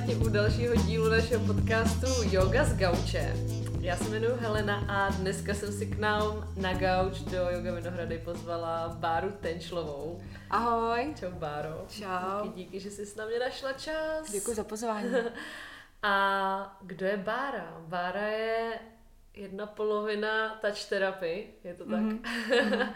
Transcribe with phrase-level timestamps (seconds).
[0.00, 3.32] vítáme tě u dalšího dílu našeho podcastu Yoga z gauče.
[3.80, 8.18] Já se jmenuji Helena a dneska jsem si k nám na gauč do Yoga Vinohrady
[8.18, 10.22] pozvala Báru Tenčlovou.
[10.50, 11.14] Ahoj.
[11.20, 11.86] Čau Báro.
[11.88, 12.42] Čau.
[12.42, 14.30] Díky, díky, že jsi na mě našla čas.
[14.32, 15.08] Děkuji za pozvání.
[16.02, 17.76] a kdo je Bára?
[17.80, 18.80] Bára je
[19.34, 22.00] jedna polovina touch therapy, je to tak?
[22.00, 22.92] Mm-hmm.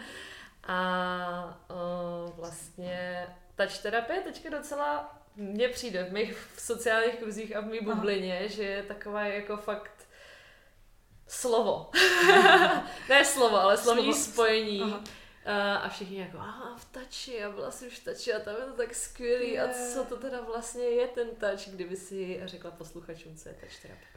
[0.67, 7.61] a o, vlastně touch terapie teďka docela mně přijde v mých v sociálních kruzích a
[7.61, 8.47] v mý bublině, Aha.
[8.47, 10.07] že je taková jako fakt
[11.27, 11.89] slovo.
[13.09, 14.31] ne slovo, ale slovní slovo.
[14.31, 14.81] spojení.
[14.81, 15.03] Aha.
[15.45, 18.61] Uh, a všichni jako, aha, v tači, a byla už v tači a tam je
[18.61, 19.51] to tak skvělý.
[19.51, 19.61] Je.
[19.61, 23.81] A co to teda vlastně je ten touch, kdyby si řekla posluchačům, co je touch
[23.81, 24.07] terapie?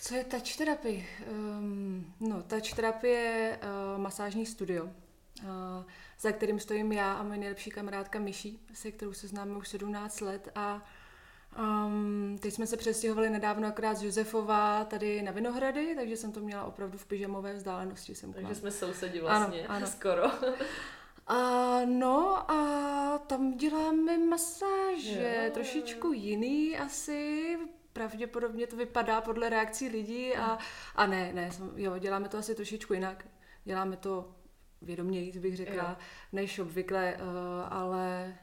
[0.00, 1.04] Co je touch terapie?
[1.30, 4.84] Um, no, touch terapie je uh, masážní studio.
[4.84, 5.84] Uh,
[6.24, 10.20] za kterým stojím já a moje nejlepší kamarádka Myší, se kterou se známe už 17
[10.20, 10.82] let a
[11.58, 16.40] Um, teď jsme se přestěhovali nedávno akorát z Josefova tady na Vinohrady, takže jsem to
[16.40, 18.14] měla opravdu v pyžamové vzdálenosti.
[18.14, 19.86] Jsem takže jsme sousedi vlastně, ano, ano.
[19.86, 20.22] skoro.
[21.26, 25.50] A, no a tam děláme masáže, jo.
[25.54, 27.56] trošičku jiný asi,
[27.92, 30.58] pravděpodobně to vypadá podle reakcí lidí a,
[30.94, 33.24] a ne, ne, jo, děláme to asi trošičku jinak.
[33.64, 34.33] Děláme to
[34.84, 35.96] vědoměji, bych řekla, jo.
[36.32, 38.34] než obvykle, uh, ale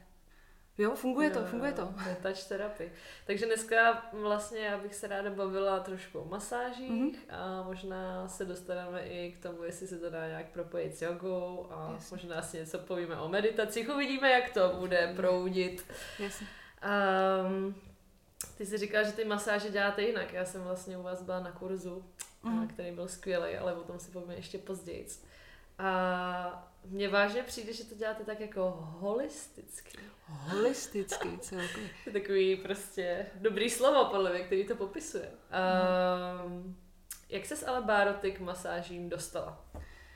[0.78, 1.94] jo, funguje jo, to, funguje to.
[2.02, 2.90] To je touch terapie.
[3.26, 7.16] Takže dneska vlastně já bych se ráda bavila trošku o masážích mm-hmm.
[7.28, 11.66] a možná se dostaneme i k tomu, jestli se to dá nějak propojit s jogou
[11.70, 12.16] a Jasně.
[12.16, 15.84] možná si něco povíme o meditacích, uvidíme, jak to bude proudit.
[16.18, 16.46] Jasně.
[17.46, 17.74] Um,
[18.58, 20.32] ty jsi říkala, že ty masáže děláte jinak.
[20.32, 22.04] Já jsem vlastně u vás byla na kurzu,
[22.42, 22.68] mm.
[22.68, 25.06] který byl skvělý, ale o tom si povíme ještě později.
[25.78, 29.98] A mně vážně přijde, že to děláte tak jako holisticky.
[30.26, 31.90] Holisticky, celkově.
[32.04, 35.30] to je takový prostě dobrý slovo, podle mě, který to popisuje.
[36.46, 36.76] Um,
[37.28, 39.64] jak ses ale Bároty k masážím dostala?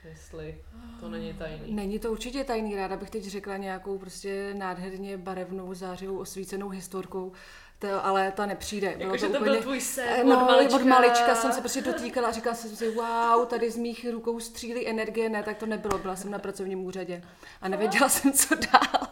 [0.04, 0.64] Jestli
[1.00, 1.74] to není tajný.
[1.74, 2.76] Není to určitě tajný.
[2.76, 7.32] Ráda bych teď řekla nějakou prostě nádherně barevnou, zářivou, osvícenou historkou
[7.78, 8.94] to, ale ta nepřijde.
[8.98, 10.76] Bylo jako, to, to úplně, byl tvůj sen no, od malička.
[10.76, 14.40] od malička jsem se prostě dotýkala a říkala jsem si, wow, tady z mých rukou
[14.40, 15.28] střílí energie.
[15.28, 17.22] Ne, tak to nebylo, byla jsem na pracovním úřadě
[17.60, 19.06] a nevěděla jsem, co dál.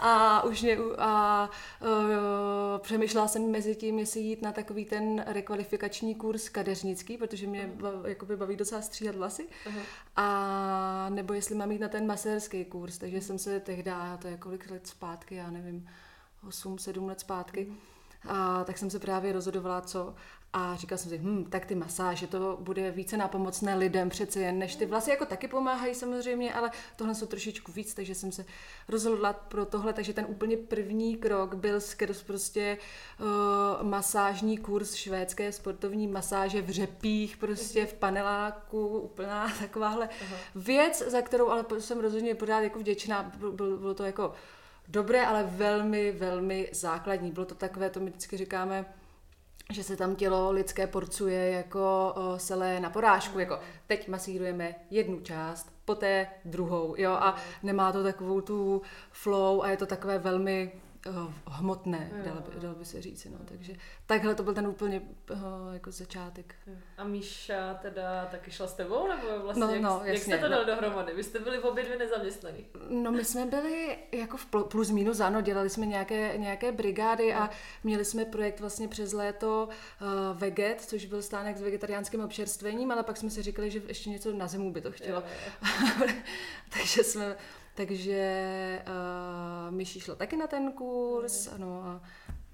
[0.00, 1.50] A už mě, a
[1.80, 1.88] uh,
[2.78, 8.06] přemýšlela jsem mezi tím, jestli jít na takový ten rekvalifikační kurz kadeřnický, protože mě uh-huh.
[8.06, 9.46] jakoby baví docela stříhat vlasy.
[9.66, 9.80] Uh-huh.
[10.16, 14.36] A nebo jestli mám jít na ten masérský kurz, takže jsem se tehdy, to je
[14.36, 15.88] kolik let zpátky, já nevím,
[16.48, 17.95] 8-7 let zpátky, uh-huh
[18.28, 20.14] a tak jsem se právě rozhodovala, co.
[20.52, 24.58] A říkala jsem si, hm, tak ty masáže, to bude více nápomocné lidem přece jen,
[24.58, 28.44] než ty vlasy jako taky pomáhají samozřejmě, ale tohle jsou trošičku víc, takže jsem se
[28.88, 32.78] rozhodla pro tohle, takže ten úplně první krok byl skrz prostě
[33.20, 40.36] uh, masážní kurz švédské sportovní masáže v řepích, prostě v paneláku, úplná takováhle Aha.
[40.54, 44.32] věc, za kterou ale jsem rozhodně pořád jako vděčná, bylo, bylo to jako
[44.88, 47.30] dobré, ale velmi, velmi základní.
[47.30, 48.84] Bylo to takové, to my vždycky říkáme,
[49.72, 55.72] že se tam tělo lidské porcuje jako selé na porážku, jako teď masírujeme jednu část,
[55.84, 60.72] poté druhou, jo, a nemá to takovou tu flow a je to takové velmi
[61.46, 63.24] hmotné, jo, dalo, by, dalo by se říct.
[63.24, 63.38] No.
[63.44, 63.72] Takže
[64.06, 65.00] takhle to byl ten úplně
[65.30, 65.38] uh,
[65.72, 66.54] jako začátek.
[66.98, 70.48] A Míša teda taky šla s tebou, nebo vlastně no, jak, no, jak jste to
[70.48, 70.74] dali no.
[70.74, 71.14] dohromady?
[71.14, 72.66] Vy jste byli v obě dvě nezaměstnaný.
[72.88, 77.50] No my jsme byli jako v plus minus, ano, dělali jsme nějaké, nějaké brigády a
[77.84, 83.02] měli jsme projekt vlastně přes léto uh, Veget, což byl stánek s vegetariánským občerstvením, ale
[83.02, 85.20] pak jsme si říkali, že ještě něco na zimu by to chtělo.
[85.20, 85.26] Jo,
[86.00, 86.06] jo.
[86.78, 87.36] Takže jsme
[87.76, 92.00] takže uh, Myši šla taky na ten kurz, ano, a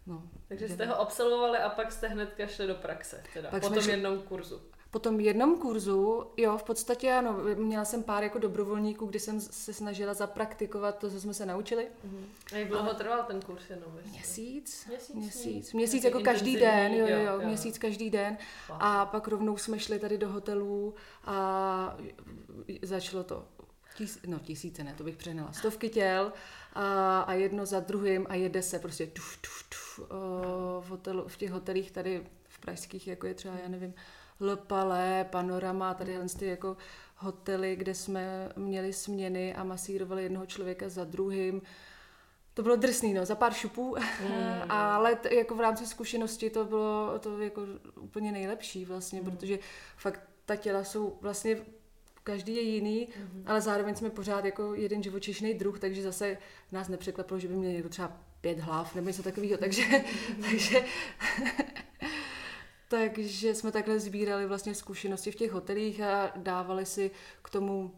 [0.06, 3.68] No, takže jste ho absolvovali a pak jste hnedka šli do praxe, teda pak po
[3.68, 3.92] tom šli...
[3.92, 4.60] jednom kurzu.
[4.90, 9.40] Po tom jednom kurzu, jo, v podstatě ano, měla jsem pár jako dobrovolníků, kdy jsem
[9.40, 11.88] se snažila zapraktikovat to, co jsme se naučili.
[12.06, 12.25] Uh-huh.
[12.52, 13.88] A jak dlouho trval ten kurz jenom?
[14.10, 14.86] Měsíc.
[14.88, 18.38] Měsíc, měsíc, měsíc jako každý den, jo, jo, jo, jo, měsíc každý den.
[18.68, 18.78] Wow.
[18.80, 20.94] A pak rovnou jsme šli tady do hotelů
[21.25, 21.96] a
[22.82, 23.44] začalo to
[23.94, 25.52] Tis, no tisíce ne, to bych přehnala.
[25.52, 26.32] Stovky těl
[26.72, 30.08] a, a jedno za druhým a jede se prostě tuf, tuf, tuf,
[30.80, 33.94] v, hotelu, v těch hotelích tady v pražských, jako je třeba, já nevím,
[34.40, 36.76] Lepale, Panorama, tady ty jako
[37.16, 41.62] hotely, kde jsme měli směny a masírovali jednoho člověka za druhým.
[42.54, 44.62] To bylo drsný, no, za pár šupů, mm.
[44.70, 47.62] ale t, jako v rámci zkušenosti to bylo to jako
[48.00, 49.30] úplně nejlepší vlastně, mm.
[49.30, 49.58] protože
[49.96, 51.56] fakt ta těla jsou vlastně
[52.24, 53.42] každý je jiný, mm-hmm.
[53.46, 56.38] ale zároveň jsme pořád jako jeden živočišný druh, takže zase
[56.72, 59.82] nás nepřekvapilo, že by měl někdo třeba pět hlav nebo něco takového, takže,
[60.50, 60.84] takže,
[62.88, 67.10] takže jsme takhle sbírali vlastně zkušenosti v těch hotelích a dávali si
[67.42, 67.94] k tomu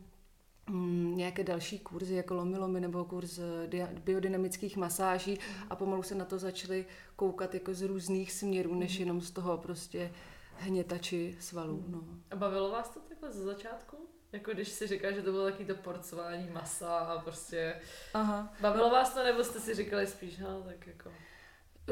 [0.70, 5.66] mm, nějaké další kurzy, jako lomy nebo kurz dia- biodynamických masáží mm.
[5.70, 6.86] a pomalu se na to začali
[7.16, 10.12] koukat jako z různých směrů, než jenom z toho prostě
[10.56, 11.84] hnětači svalů.
[11.88, 12.04] No.
[12.30, 13.96] A bavilo vás to takhle ze začátku?
[14.34, 17.74] Jako když si říká, že to bylo taky to porcování masa a prostě...
[18.14, 18.54] Aha.
[18.60, 21.10] Bavilo vás to, nebo jste si říkali spíš, no tak jako...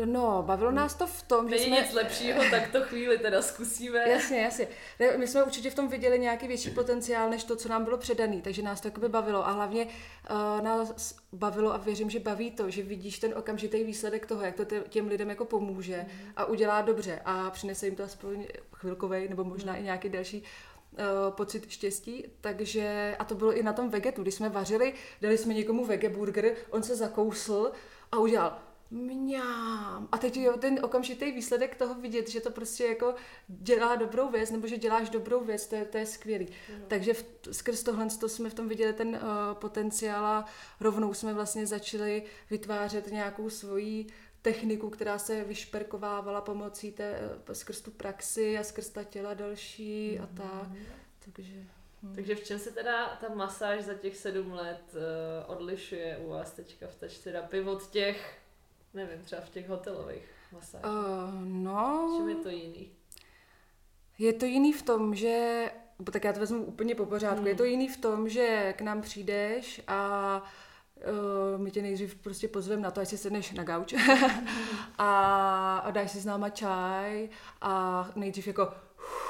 [0.04, 1.80] No, bavilo nás to v tom, že Není jsme...
[1.80, 4.08] nic lepšího, tak to chvíli teda zkusíme.
[4.08, 4.68] Jasně, jasně.
[5.16, 8.42] My jsme určitě v tom viděli nějaký větší potenciál, než to, co nám bylo předaný,
[8.42, 12.70] takže nás to jakoby bavilo a hlavně uh, nás bavilo a věřím, že baví to,
[12.70, 16.32] že vidíš ten okamžitý výsledek toho, jak to těm lidem jako pomůže mm.
[16.36, 19.78] a udělá dobře a přinese jim to aspoň chvilkovej nebo možná mm.
[19.78, 20.44] i nějaký další
[21.30, 25.54] pocit štěstí, takže a to bylo i na tom vegetu, když jsme vařili, dali jsme
[25.54, 27.72] někomu vegeburger, on se zakousl
[28.12, 28.58] a udělal
[28.92, 30.08] mňám.
[30.12, 33.14] A teď jo, ten okamžitý výsledek toho vidět, že to prostě jako
[33.48, 36.48] dělá dobrou věc, nebo že děláš dobrou věc, to je, to je skvělý.
[36.68, 36.84] Mm.
[36.88, 39.18] Takže v, skrz tohle to jsme v tom viděli ten uh,
[39.52, 40.44] potenciál a
[40.80, 44.06] rovnou jsme vlastně začali vytvářet nějakou svoji
[44.42, 50.16] techniku, která se vyšperkovávala pomocí té, uh, skrz tu praxi a skrz ta těla další
[50.18, 50.24] mm.
[50.24, 50.68] a tak.
[51.34, 51.52] Takže...
[52.02, 52.14] Hmm.
[52.14, 56.50] Takže v čem se teda ta masáž za těch sedm let uh, odlišuje u vás
[56.50, 58.42] teďka v touch terapii od těch
[58.94, 60.86] Nevím, třeba v těch hotelových masážích.
[60.86, 62.14] Uh, no.
[62.16, 62.90] Čím je to jiný?
[64.18, 65.64] Je to jiný v tom, že,
[66.12, 67.46] tak já to vezmu úplně po pořádku, hmm.
[67.46, 70.48] je to jiný v tom, že k nám přijdeš a uh,
[71.56, 73.94] my tě nejdřív prostě pozveme na to, ať si sedneš na gauč
[74.98, 77.28] a, a dáš si s náma čaj
[77.60, 78.68] a nejdřív jako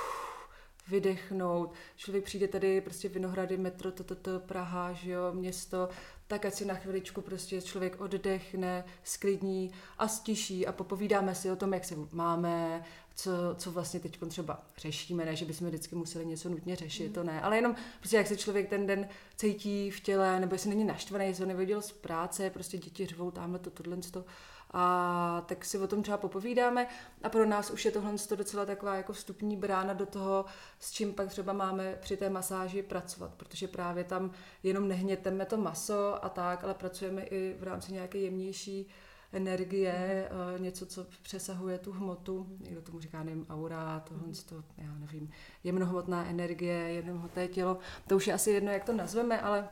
[0.88, 1.72] vydechnout.
[1.96, 5.88] Člověk přijde tady prostě Vinohrady, metro, to Praha, že jo, město,
[6.26, 11.56] tak ať si na chviličku prostě člověk oddechne, sklidní a stiší a popovídáme si o
[11.56, 12.84] tom, jak se máme,
[13.14, 17.12] co, co vlastně teď třeba řešíme, ne, že bychom vždycky museli něco nutně řešit, mm.
[17.12, 20.70] to ne, ale jenom prostě jak se člověk ten den cítí v těle, nebo jestli
[20.70, 24.25] není naštvaný, jestli ho neviděl z práce, prostě děti řvou tamhle to, tohle, to,
[24.73, 26.87] a tak si o tom třeba popovídáme
[27.23, 30.44] a pro nás už je tohle docela taková jako vstupní brána do toho,
[30.79, 34.31] s čím pak třeba máme při té masáži pracovat, protože právě tam
[34.62, 38.88] jenom nehněteme to maso a tak, ale pracujeme i v rámci nějaké jemnější
[39.32, 44.94] energie, eh, něco, co přesahuje tu hmotu, někdo tomu říká, nevím, aura, tohle, to, já
[44.94, 45.31] nevím,
[45.64, 49.69] jemnohmotná energie, jemnohmotné tělo, to už je asi jedno, jak to nazveme, ale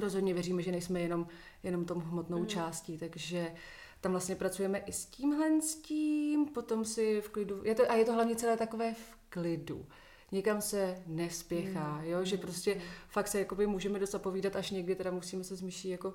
[0.00, 1.26] rozhodně věříme, že nejsme jenom,
[1.62, 2.46] jenom tom hmotnou mm.
[2.46, 3.52] částí, takže
[4.00, 7.94] tam vlastně pracujeme i s tímhle s tím, potom si v klidu, je to, a
[7.94, 9.86] je to hlavně celé takové v klidu.
[10.32, 12.04] Někam se nespěchá, mm.
[12.04, 15.62] jo, že prostě fakt se jakoby můžeme dost povídat, až někdy teda musíme se s
[15.62, 16.14] myší jako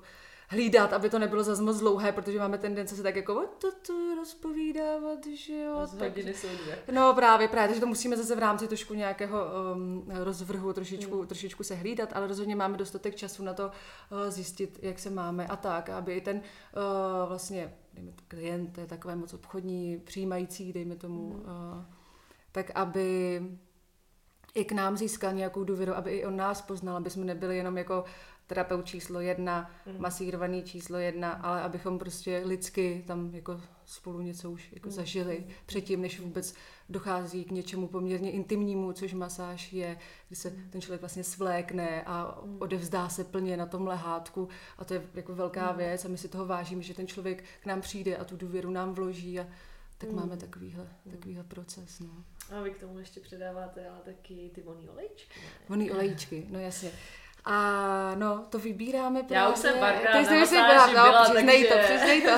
[0.50, 4.14] hlídat, aby to nebylo zase moc dlouhé, protože máme tendence se tak jako to, to
[4.14, 5.86] rozpovídávat, že jo.
[5.98, 6.78] hodiny jsou dvě.
[6.92, 9.38] No právě, právě, takže to musíme zase v rámci trošku nějakého
[9.74, 11.26] um, rozvrhu trošičku, mm.
[11.26, 15.46] trošičku se hlídat, ale rozhodně máme dostatek času na to uh, zjistit, jak se máme
[15.46, 20.72] a tak, aby i ten uh, vlastně dejme to, klient je takové moc obchodní, přijímající,
[20.72, 21.34] dejme tomu, mm.
[21.34, 21.84] uh,
[22.52, 23.40] tak aby
[24.54, 27.78] i k nám získal nějakou důvěru, aby i on nás poznal, aby jsme nebyli jenom
[27.78, 28.04] jako
[28.50, 29.94] terapeut číslo jedna, mm.
[29.98, 34.94] masírovaný číslo jedna, ale abychom prostě lidsky tam jako spolu něco už jako mm.
[34.94, 36.54] zažili předtím, než vůbec
[36.88, 40.70] dochází k něčemu poměrně intimnímu, což masáž je, kdy se mm.
[40.70, 42.56] ten člověk vlastně svlékne a mm.
[42.60, 45.78] odevzdá se plně na tom lehátku a to je jako velká mm.
[45.78, 48.70] věc a my si toho vážíme, že ten člověk k nám přijde a tu důvěru
[48.70, 49.46] nám vloží a
[49.98, 50.16] tak mm.
[50.16, 51.12] máme takovýhle, mm.
[51.12, 52.00] takovýhle proces.
[52.00, 52.24] No.
[52.56, 55.40] A vy k tomu ještě předáváte ale taky ty voný olejčky.
[55.68, 56.90] Voný olejčky, no jasně.
[57.44, 59.36] A no, to vybíráme právě.
[59.36, 61.74] Já už jsem párkrát Ty na masáži byla, no, byla, přiznej takže...
[61.74, 62.30] to, přiznej to.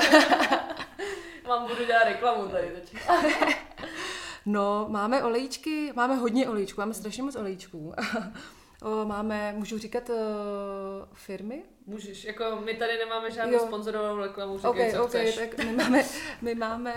[1.47, 2.95] Mám budu dělat reklamu tady teď.
[4.45, 7.93] no, máme olejčky, máme hodně olejčků, máme strašně moc olejčků.
[9.05, 10.15] Máme, můžu říkat uh,
[11.13, 11.63] firmy?
[11.85, 15.35] Můžeš, jako my tady nemáme žádnou sponzorovanou reklamu, říkej, okay, co okay, chceš.
[15.35, 16.03] tak my máme,
[16.41, 16.93] my máme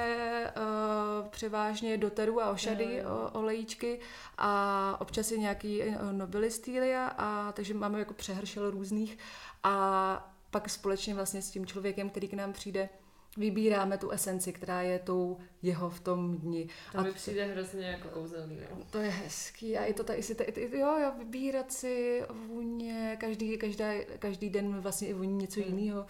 [0.57, 4.01] uh, převážně doteru a ošady no, o, olejíčky
[4.39, 9.19] a občas i nějaký uh, nobilistýlia, a takže máme jako přehršel různých
[9.63, 12.89] a pak společně vlastně s tím člověkem, který k nám přijde,
[13.37, 16.69] vybíráme tu esenci, která je tou jeho v tom dni.
[16.93, 18.57] To mi přijde hrozně jako kouzelný.
[18.57, 18.79] Jo.
[18.91, 20.37] To je hezký a i to tady, si
[20.73, 25.67] jo, jo, vybírat si vůně, každý, každá, každý den vlastně i voní něco mm.
[25.67, 26.07] jiného.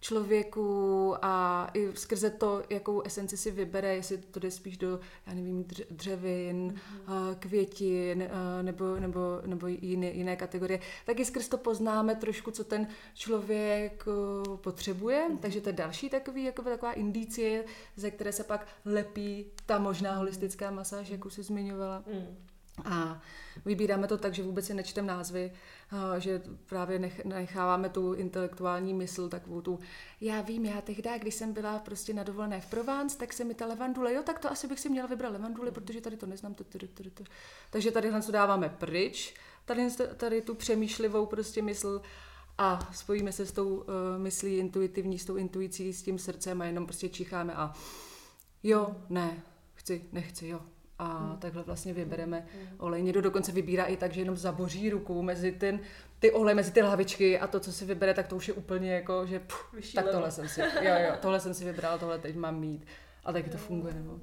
[0.00, 5.34] Člověku a i skrze to, jakou esenci si vybere, jestli to jde spíš do, já
[5.34, 7.34] nevím, dřevin, mm-hmm.
[7.38, 8.28] květin
[8.62, 14.04] nebo, nebo, nebo jiné, jiné kategorie, tak i skrz to poznáme trošku, co ten člověk
[14.56, 15.28] potřebuje.
[15.28, 15.38] Mm-hmm.
[15.38, 17.64] Takže to je další takový, jako taková indicie,
[17.96, 22.04] ze které se pak lepí ta možná holistická masáž, jak už jsi zmiňovala.
[22.06, 22.49] Mm.
[22.84, 23.20] A
[23.64, 25.52] vybíráme to tak, že vůbec si nečtem názvy,
[26.18, 29.78] že právě necháváme tu intelektuální mysl, takovou tu,
[30.20, 33.54] já vím, já tehdy, když jsem byla prostě na dovolené v Provence, tak se mi
[33.54, 36.54] ta levandule, jo, tak to asi bych si měla vybrat levanduli, protože tady to neznám.
[37.70, 39.34] Takže tady to dáváme pryč,
[39.64, 42.02] tady, tady tu přemýšlivou prostě mysl
[42.58, 43.84] a spojíme se s tou uh,
[44.16, 47.72] myslí intuitivní, s tou intuicí, s tím srdcem a jenom prostě čicháme a
[48.62, 49.42] jo, ne,
[49.74, 50.60] chci, nechci, jo,
[51.00, 51.38] a hmm.
[51.38, 52.68] takhle vlastně vybereme hmm.
[52.78, 53.02] olej.
[53.02, 55.80] Někdo dokonce vybírá i tak, že jenom zaboří ruku mezi ten,
[56.18, 58.94] ty olej, mezi ty hlavičky a to, co si vybere, tak to už je úplně
[58.94, 62.36] jako, že pff, tak tohle jsem si, jo, jo, tohle jsem si vybrala, tohle teď
[62.36, 62.86] mám mít.
[63.24, 64.20] A taky to funguje, nebo?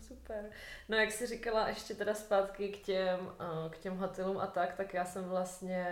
[0.00, 0.44] Super.
[0.88, 3.18] No jak jsi říkala ještě teda zpátky k těm,
[3.70, 5.86] k těm hotelům a tak, tak já jsem vlastně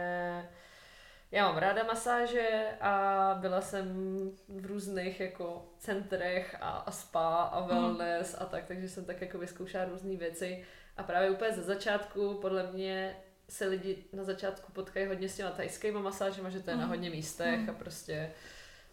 [1.33, 3.87] já mám ráda masáže a byla jsem
[4.49, 7.69] v různých jako centrech a, a spa a mhm.
[7.69, 8.43] wellness mm.
[8.43, 10.65] a tak, takže jsem tak jako vyzkoušela různé věci
[10.97, 13.17] a právě úplně ze začátku podle mě
[13.49, 16.81] se lidi na začátku potkají hodně s těma tajskýma masážema, že to je mm.
[16.81, 16.95] na mhm.
[16.95, 17.71] hodně místech mm.
[17.71, 18.33] a prostě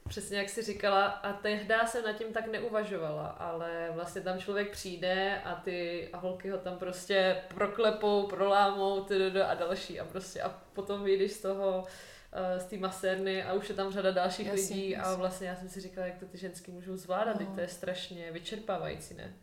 [0.10, 4.72] přesně jak jsi říkala a tehdy jsem nad tím tak neuvažovala, ale vlastně tam člověk
[4.72, 10.42] přijde a ty a holky ho tam prostě proklepou, prolámou ty a další a prostě
[10.42, 11.84] a potom vyjdeš z toho
[12.58, 15.13] z té masérny a už je tam řada dalších jasně, lidí jasně.
[15.13, 17.46] a vlastně já jsem si říkala, jak to ty ženský můžou zvládat, no.
[17.56, 19.36] to je strašně vyčerpávající, ne?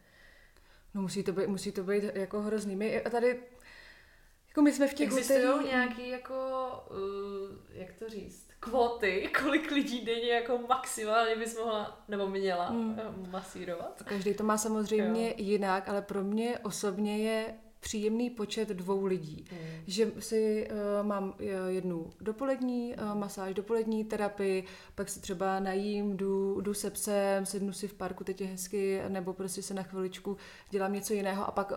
[0.94, 2.76] No musí to být, musí to být jako hrozný.
[2.76, 3.40] My tady,
[4.48, 5.68] jako my jsme v těch Existují hotelí...
[5.68, 6.34] nějaký jako,
[6.90, 13.26] uh, jak to říct, kvóty, kolik lidí denně jako maximálně bys mohla, nebo měla hmm.
[13.30, 14.02] masírovat?
[14.04, 15.34] Každý to má samozřejmě jo.
[15.36, 19.44] jinak, ale pro mě osobně je příjemný počet dvou lidí.
[19.52, 19.58] Mm.
[19.86, 21.34] Že si uh, mám uh,
[21.68, 27.72] jednu dopolední uh, masáž, dopolední terapii, pak si třeba najím, jdu, jdu se psem, sednu
[27.72, 30.36] si v parku, teď je hezky, nebo prostě se na chviličku
[30.70, 31.76] dělám něco jiného a pak uh,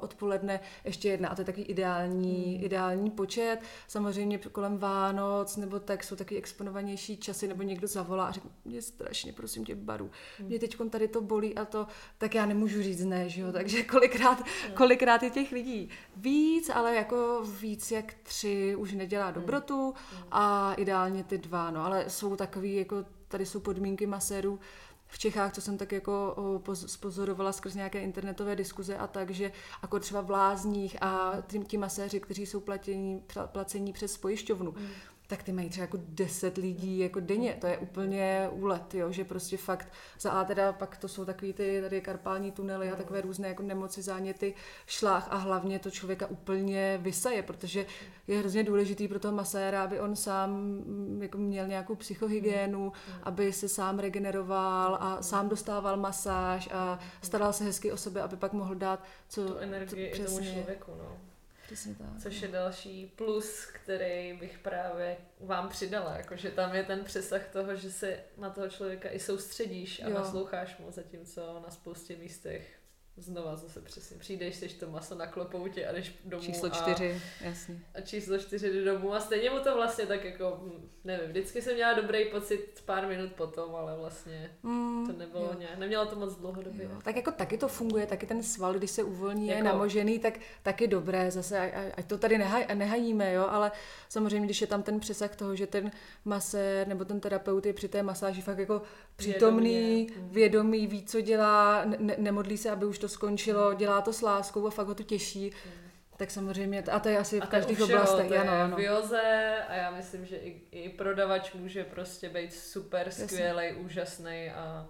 [0.00, 1.28] odpoledne ještě jedna.
[1.28, 2.64] A to je taky ideální, mm.
[2.64, 3.58] ideální počet.
[3.88, 8.82] Samozřejmě kolem Vánoc, nebo tak jsou taky exponovanější časy, nebo někdo zavolá a řekne, mě
[8.82, 10.10] strašně, prosím tě, baru.
[10.40, 10.46] Mm.
[10.46, 11.86] Mě teď tady to bolí a to,
[12.18, 13.52] tak já nemůžu říct ne, že jo?
[13.52, 14.42] Takže kolikrát,
[14.74, 19.34] kolikrát je těch lidí víc, ale jako víc jak tři už nedělá hmm.
[19.34, 19.94] dobrotu
[20.30, 24.60] a ideálně ty dva, no, ale jsou takový, jako tady jsou podmínky masérů,
[25.06, 26.36] v Čechách, co jsem tak jako
[26.74, 31.32] spozorovala skrz nějaké internetové diskuze a tak, že jako třeba v Lázních a
[31.66, 33.22] ti maséři, kteří jsou placení,
[33.52, 34.88] placení přes pojišťovnu, mm
[35.26, 39.24] tak ty mají třeba jako 10 lidí jako denně, to je úplně úlet, jo, že
[39.24, 39.88] prostě fakt
[40.20, 43.62] za A teda pak to jsou takový ty tady karpální tunely a takové různé jako
[43.62, 44.54] nemoci, záněty,
[44.86, 47.86] šlách a hlavně to člověka úplně vysaje, protože
[48.26, 53.52] je hrozně důležitý pro toho maséra, aby on sám mm, jako měl nějakou psychohygienu, aby
[53.52, 58.52] se sám regeneroval a sám dostával masáž a staral se hezky o sebe, aby pak
[58.52, 59.48] mohl dát co...
[59.48, 61.33] Tu energii to, přesně, tomu člověku, no.
[61.66, 62.22] Přesně tak.
[62.22, 67.76] Což je další plus, který bych právě vám přidala, jakože tam je ten přesah toho,
[67.76, 70.14] že se na toho člověka i soustředíš a jo.
[70.14, 72.83] nasloucháš mu, zatímco na spoustě místech
[73.16, 76.42] znova zase přesně přijdeš, seš to maso na klopoutě a jdeš domů.
[76.42, 77.78] Číslo čtyři, a, jasně.
[77.94, 81.62] A číslo čtyři jde domů a stejně mu to vlastně tak jako, hm, nevím, vždycky
[81.62, 85.56] jsem měla dobrý pocit pár minut potom, ale vlastně mm, to nebylo jo.
[85.58, 86.84] nějak, neměla to moc dlouhodobě.
[86.84, 86.90] Jo.
[87.04, 90.38] Tak jako taky to funguje, taky ten sval, když se uvolní, jako, je namožený, tak
[90.62, 93.72] taky dobré, zase ať to tady nehaj, nehajíme, jo, ale
[94.08, 95.90] samozřejmě, když je tam ten přesah toho, že ten
[96.24, 98.82] masér nebo ten terapeut je při té masáži fakt jako
[99.16, 104.12] přítomný, vědomý, vědomý ví, co dělá, ne, nemodlí se, aby už to skončilo, dělá to
[104.12, 105.52] s láskou a fakt ho to těší.
[105.66, 105.72] Mm.
[106.16, 108.28] Tak samozřejmě, a to je asi v každých oblastech.
[108.28, 108.76] To je ano.
[108.76, 114.50] v joze a já myslím, že i, i prodavač může prostě být super skvělý, úžasný
[114.50, 114.88] a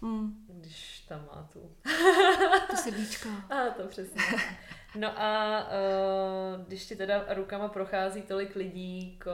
[0.00, 0.46] mm.
[0.48, 1.76] když tam má tu...
[2.70, 3.28] to srdíčko.
[3.50, 4.22] a to přesně.
[4.94, 9.30] No a uh, když ti teda rukama prochází tolik lidí, ko,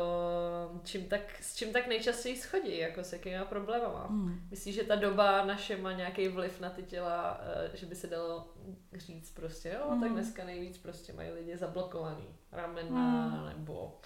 [0.85, 4.07] čím tak, s čím tak nejčastěji schodí, jako s jakýma problémama?
[4.11, 4.41] Mm.
[4.51, 8.07] Myslíš, že ta doba naše má nějaký vliv na ty těla, uh, že by se
[8.07, 8.53] dalo
[8.93, 10.01] říct prostě, jo, mm.
[10.01, 13.49] tak dneska nejvíc prostě mají lidi zablokovaný ramena mm.
[13.49, 14.01] nebo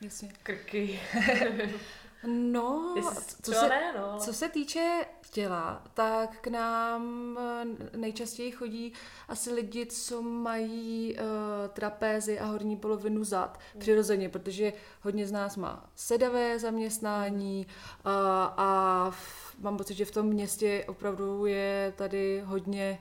[0.00, 0.28] Jasně.
[0.42, 1.00] krky.
[2.26, 2.94] No,
[3.42, 4.18] co se, ne, no.
[4.18, 8.92] co se týče těla, tak k nám eh, nejčastěji chodí
[9.28, 11.24] asi lidi, co mají uh,
[11.68, 18.12] trapézy a horní polovinu zad přirozeně, protože hodně z nás má sedavé zaměstnání uh,
[18.56, 22.98] a v, mám pocit, že v tom městě opravdu je tady hodně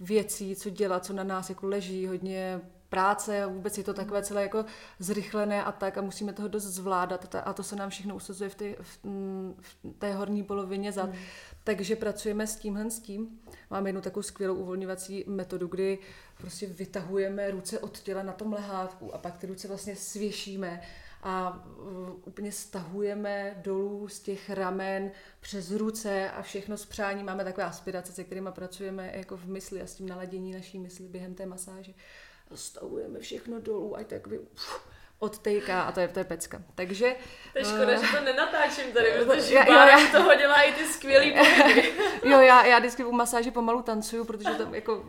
[0.00, 2.60] věcí, co dělat, co na nás jako leží, hodně
[2.94, 4.64] práce a vůbec je to takové celé jako
[4.98, 8.54] zrychlené a tak a musíme toho dost zvládat a to se nám všechno usazuje v,
[8.54, 11.10] té, v, mm, v té horní polovině zad.
[11.10, 11.16] Mm.
[11.64, 13.40] Takže pracujeme s tímhle s tím.
[13.70, 15.98] Máme jednu takovou skvělou uvolňovací metodu, kdy
[16.38, 20.80] prostě vytahujeme ruce od těla na tom lehátku a pak ty ruce vlastně svěšíme
[21.26, 21.64] a
[22.24, 25.10] úplně stahujeme dolů z těch ramen
[25.40, 27.24] přes ruce a všechno s přání.
[27.24, 31.08] Máme takové aspirace, se kterými pracujeme jako v mysli a s tím naladění naší mysli
[31.08, 31.92] během té masáže.
[32.50, 34.86] A stahujeme všechno dolů, ať tak vy uf,
[35.18, 36.62] odtejká a to je, to je pecka.
[36.74, 37.16] Takže...
[37.52, 40.84] To je škoda, že to nenatáčím tady, protože Já- já- já- toho dělá i ty
[40.86, 41.92] skvělý pohyby.
[42.24, 45.04] Jo, já, já vždycky u masáže pomalu tancuju, protože tam jako...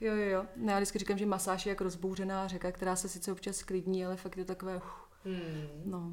[0.00, 0.46] Jo, jo, jo.
[0.56, 4.06] No, já vždycky říkám, že masáž je jako rozbouřená řeka, která se sice občas sklidní,
[4.06, 4.80] ale fakt je to takové...
[5.24, 5.68] Hmm.
[5.84, 6.12] No.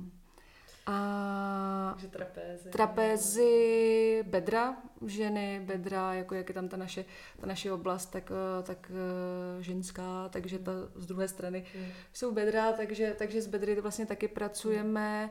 [0.85, 2.69] A Takže trapézy.
[2.69, 7.05] trapézy, bedra ženy, bedra, jako jak je tam ta naše,
[7.41, 11.85] ta naše oblast, tak, eh, tak eh, ženská, takže ta z druhé strany Hmm.
[12.13, 15.29] jsou bedra, takže, takže s bedry vlastně taky pracujeme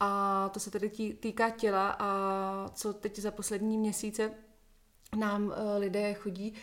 [0.00, 4.30] a to se tedy tí, týká těla a co teď za poslední měsíce
[5.18, 6.54] nám eh, lidé chodí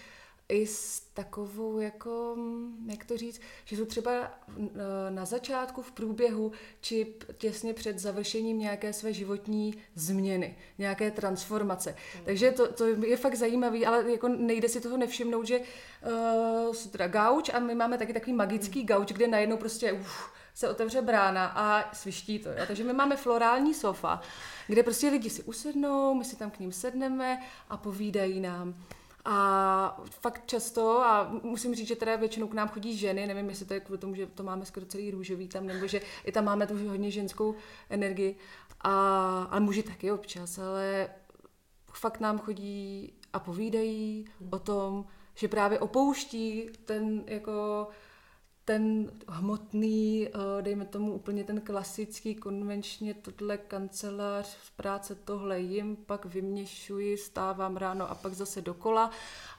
[0.49, 4.71] i s takovou, jako, hm, jak to říct, že jsou třeba eh,
[5.09, 6.51] na začátku, v průběhu,
[6.81, 11.95] či těsně před završením nějaké své životní změny, nějaké transformace.
[12.25, 16.89] Takže to, to je fakt zajímavý, ale jako nejde si toho nevšimnout, že uh, jsou
[16.89, 21.01] teda gauč a my máme taky takový magický gauč, kde najednou prostě uf, se otevře
[21.01, 22.49] brána a sviští to.
[22.49, 22.63] Jo?
[22.67, 24.21] Takže my máme florální sofa,
[24.67, 28.75] kde prostě lidi si usednou, my si tam k ním sedneme a povídají nám.
[29.29, 33.65] A fakt často, a musím říct, že teda většinou k nám chodí ženy, nevím, jestli
[33.65, 36.45] to je kvůli tomu, že to máme skoro celý růžový tam, nebo že i tam
[36.45, 37.55] máme tu hodně ženskou
[37.89, 38.35] energii,
[38.81, 41.09] a, ale muži taky občas, ale
[41.93, 45.05] fakt nám chodí a povídají o tom,
[45.35, 47.87] že právě opouští ten jako
[48.67, 56.25] ten hmotný, eh, dejme tomu úplně ten klasický, konvenčně tohle kancelář, práce tohle jim, pak
[56.25, 59.11] vyměšuji, stávám ráno a pak zase dokola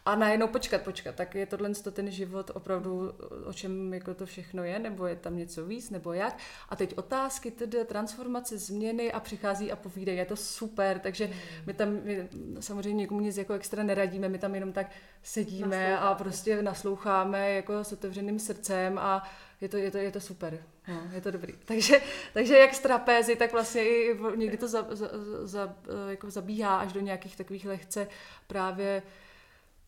[0.08, 3.12] a najednou počkat, počkat, tak je tohle to ten život opravdu,
[3.44, 6.38] o čem jako to všechno je, nebo je tam něco víc, nebo jak.
[6.68, 11.30] A teď otázky, tedy transformace, změny a přichází a povídají, je to super, takže
[11.66, 12.28] my tam my,
[12.60, 14.90] samozřejmě někomu nic jako extra neradíme, my tam jenom tak
[15.22, 16.24] sedíme a Nasloucháte.
[16.24, 20.58] prostě nasloucháme jako s otevřeným srdcem a je to, je to, je to super.
[20.88, 21.52] No, je to dobrý.
[21.64, 22.00] Takže,
[22.32, 25.08] takže jak z trapézy, tak vlastně i někdy to za, za,
[25.42, 25.74] za,
[26.08, 28.08] jako zabíhá až do nějakých takových lehce
[28.46, 29.02] právě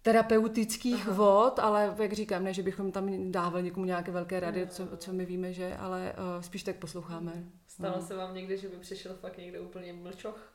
[0.03, 1.13] terapeutických Aha.
[1.17, 5.13] vod, ale jak říkám, ne, že bychom tam dávali někomu nějaké velké rady, co, co
[5.13, 7.33] my víme, že, ale uh, spíš tak posloucháme.
[7.67, 8.03] Stalo No.
[8.03, 10.53] se vám někdy, že by přišel fakt někde úplně mlčoch?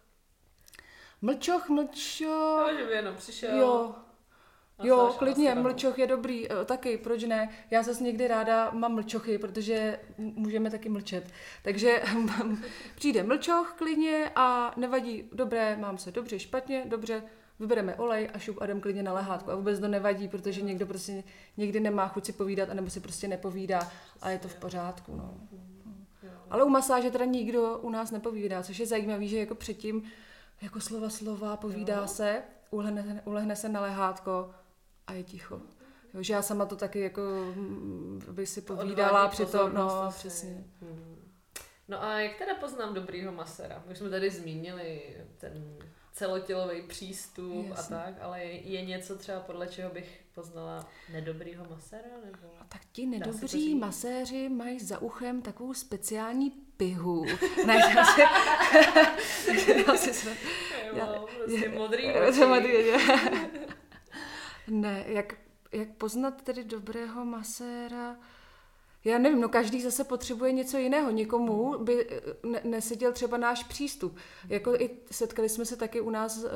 [1.22, 3.58] Mlčoch, mlčoch, Jo, že by jenom přišel.
[3.60, 3.96] jo,
[4.84, 7.50] Jo, klidně, mlčoch je dobrý, eh, taky, proč ne?
[7.72, 11.32] Já zase někdy ráda mám mlčochy, protože můžeme taky mlčet.
[11.64, 12.04] Takže
[12.96, 17.24] přijde mlčoch klidně a nevadí, dobré, mám se dobře, špatně, dobře,
[17.60, 19.52] vybereme olej a šup a jdem klidně na lehátko.
[19.52, 21.24] A vůbec to nevadí, protože někdo prostě
[21.58, 23.92] někdy nemá chuť si povídat, anebo si prostě nepovídá
[24.22, 25.16] a je to v pořádku.
[25.16, 25.34] No.
[26.50, 30.04] Ale u masáže teda nikdo u nás nepovídá, což je zajímavé, že jako předtím
[30.62, 32.08] jako slova slova povídá Jo.
[32.08, 32.42] se,
[32.72, 34.52] ulehne, ulehne se na lehátko
[35.08, 35.62] a je ticho.
[36.14, 37.22] Jo, že já sama to taky jako
[37.56, 40.20] mm, by si povídala přitom, no asi.
[40.20, 40.64] přesně.
[40.82, 41.16] Hmm.
[41.88, 43.84] No a jak teda poznám dobrýho masera?
[43.88, 45.02] My jsme tady zmínili
[45.38, 45.78] ten
[46.16, 47.96] celotělový přístup Jasně.
[47.98, 52.08] a tak, ale je, je něco třeba podle čeho bych poznala nedobrýho masera?
[52.26, 52.48] Nebo...
[52.60, 57.26] A tak ti se nedobří maséři mají za uchem takovou speciální pihu.
[57.66, 58.22] ne, já si,
[59.88, 60.28] já si
[60.94, 62.40] Já- Jo, prostě je- modrý oči.
[62.46, 62.74] modrý.
[64.68, 65.34] Ne, jak,
[65.72, 68.18] jak poznat tedy dobrého maséra?
[69.06, 71.12] Já nevím, no každý zase potřebuje něco jiného.
[71.12, 74.18] Někomu by eh, ne, neseděl třeba náš přístup.
[74.50, 76.50] Jako i setkali jsme se taky u nás uh,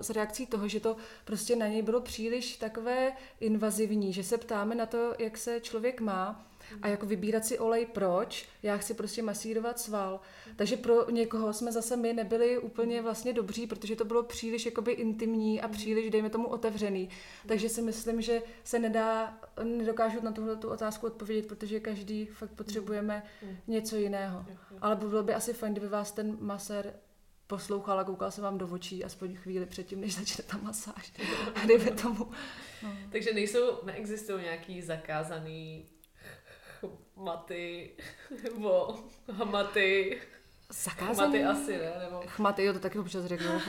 [0.00, 4.74] s reakcí toho, že to prostě na něj bylo příliš takové invazivní, že se ptáme
[4.74, 6.47] na to, jak se člověk má.
[6.82, 10.20] A jako vybírat si olej proč, já chci prostě masírovat sval.
[10.56, 14.92] Takže pro někoho jsme zase my nebyli úplně vlastně dobří, protože to bylo příliš jakoby
[14.92, 17.08] intimní a příliš, dejme tomu, otevřený.
[17.46, 22.50] Takže si myslím, že se nedá, nedokážu na tuhle tu otázku odpovědět, protože každý fakt
[22.50, 23.22] potřebujeme
[23.66, 24.46] něco jiného.
[24.80, 26.94] Ale bylo by asi fajn, kdyby vás ten masér
[27.46, 31.12] poslouchal a koukal se vám do očí aspoň chvíli předtím, než začne ta masáž.
[31.54, 32.30] A dejme tomu.
[32.82, 32.96] No.
[33.12, 35.86] Takže nejsou, neexistují nějaký zakázaný
[37.18, 37.90] chmaty,
[38.42, 38.94] nebo
[39.32, 40.20] hamaty.
[40.70, 41.38] Zakázaný?
[41.38, 42.22] Chmaty asi ne, nebo...
[42.26, 43.60] Chmaty, jo, to taky občas řeknu.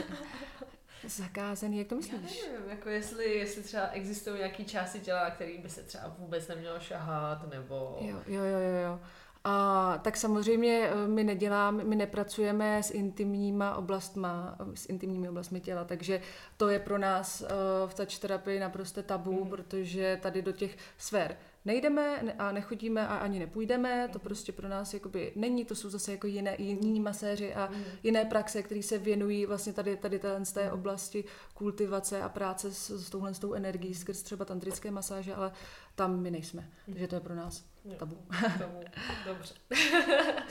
[1.06, 2.42] Zakázaný, jak to myslíš?
[2.46, 6.14] Já nevím, jako jestli, jestli třeba existují nějaké části těla, na který by se třeba
[6.18, 7.98] vůbec nemělo šahat, nebo...
[8.00, 8.82] Jo, jo, jo, jo.
[8.84, 9.00] jo.
[9.44, 15.84] A tak samozřejmě eh, my neděláme, my nepracujeme s intimníma oblastma, s intimními oblastmi těla,
[15.84, 16.20] takže
[16.56, 17.48] to je pro nás uh,
[17.90, 19.50] v touch terapii naprosto tabu, mm.
[19.50, 24.94] protože tady do těch sfér nejdeme a nechodíme a ani nepůjdeme, to prostě pro nás
[24.94, 27.84] jakoby není, to jsou zase jako jiné, jiní maséři a mm.
[28.02, 32.90] jiné praxe, které se věnují vlastně tady, tady z té oblasti kultivace a práce s,
[32.90, 35.52] s touhle s tou energií skrz třeba tantrické masáže, ale
[35.94, 37.64] tam my nejsme, takže to je pro nás
[37.96, 38.16] tabu.
[38.58, 38.80] Tomu,
[39.26, 39.54] dobře.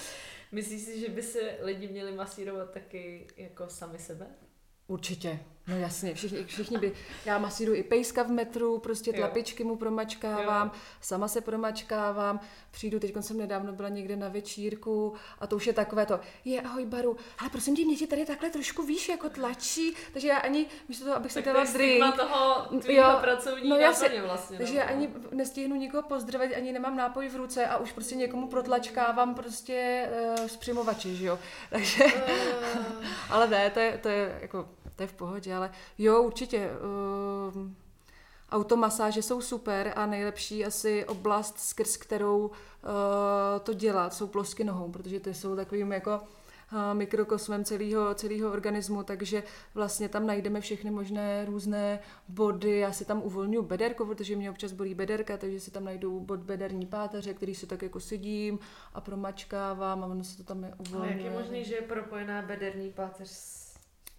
[0.52, 4.28] Myslíš si, že by se lidi měli masírovat taky jako sami sebe?
[4.88, 5.40] Určitě.
[5.70, 6.94] No jasně, všichni, všichni by,
[7.26, 10.80] já masíruji i pejska v metru, prostě tlapičky mu promačkávám, jo.
[11.02, 12.40] sama se promačkávám,
[12.72, 16.62] přijdu, teď jsem nedávno byla někde na večírku a to už je takové to, je
[16.62, 20.38] ahoj baru, ale prosím tě, mě tě tady takhle trošku víš, jako tlačí, takže já
[20.38, 22.16] ani, místo toho, abych se dala drink.
[22.16, 23.22] toho jo,
[23.70, 24.58] no jasně, vlastně.
[24.58, 24.80] Takže no.
[24.80, 29.36] já ani nestihnu nikoho pozdravit, ani nemám nápoj v ruce a už prostě někomu protlačkávám
[29.36, 31.40] prostě uh, z přimovače, že jo.
[31.70, 33.06] Takže, uh.
[33.30, 36.70] ale ne, to je, to je jako to je v pohodě, ale jo, určitě.
[37.56, 37.70] Uh,
[38.52, 42.52] automasáže jsou super a nejlepší asi oblast, skrz kterou uh,
[43.64, 49.04] to dělat, jsou plosky nohou, protože ty jsou takovým jako uh, mikrokosmem celého, celého organismu,
[49.04, 52.80] takže vlastně tam najdeme všechny možné různé body.
[52.80, 56.40] Já si tam uvolňuji bederko, protože mě občas bolí bederka, takže si tam najdu bod
[56.40, 58.60] bederní páteře, který si tak jako sedím
[58.94, 61.14] a promačkávám a ono se to tam uvolňuje.
[61.14, 63.59] A jak je možný, že je propojená bederní páteř s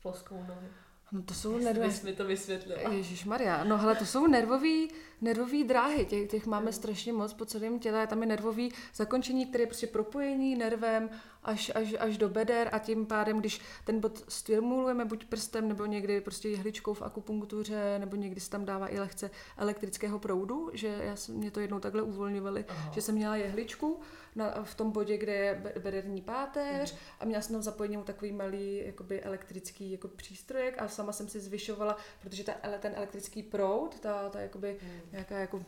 [0.03, 0.69] ploskou nohy.
[1.13, 1.89] No to jsou nervové...
[2.05, 2.81] mi to vysvětlila.
[2.93, 3.65] Ježíš Maria.
[3.65, 6.73] No hele, to jsou nervový, nervový dráhy, těch, těch máme mm.
[6.73, 8.07] strašně moc po celém těle.
[8.07, 11.11] Tam je nervový zakončení, které je prostě propojení nervem
[11.43, 15.87] až, až, až do beder a tím pádem, když ten bod stimulujeme buď prstem nebo
[15.87, 20.99] někdy prostě jehličkou v akupunktuře nebo někdy se tam dává i lehce elektrického proudu, že
[21.03, 22.93] já jsem, mě to jednou takhle uvolňovali, Aha.
[22.93, 24.01] že jsem měla jehličku
[24.35, 27.01] na, v tom bodě, kde je bederní páteř mhm.
[27.21, 31.41] a měla jsem tam zapojení takový malý jakoby elektrický jako přístrojek a sama jsem si
[31.41, 35.01] zvyšovala, protože ta, ten elektrický proud, ta, ta jakoby mm.
[35.13, 35.65] nějaká jako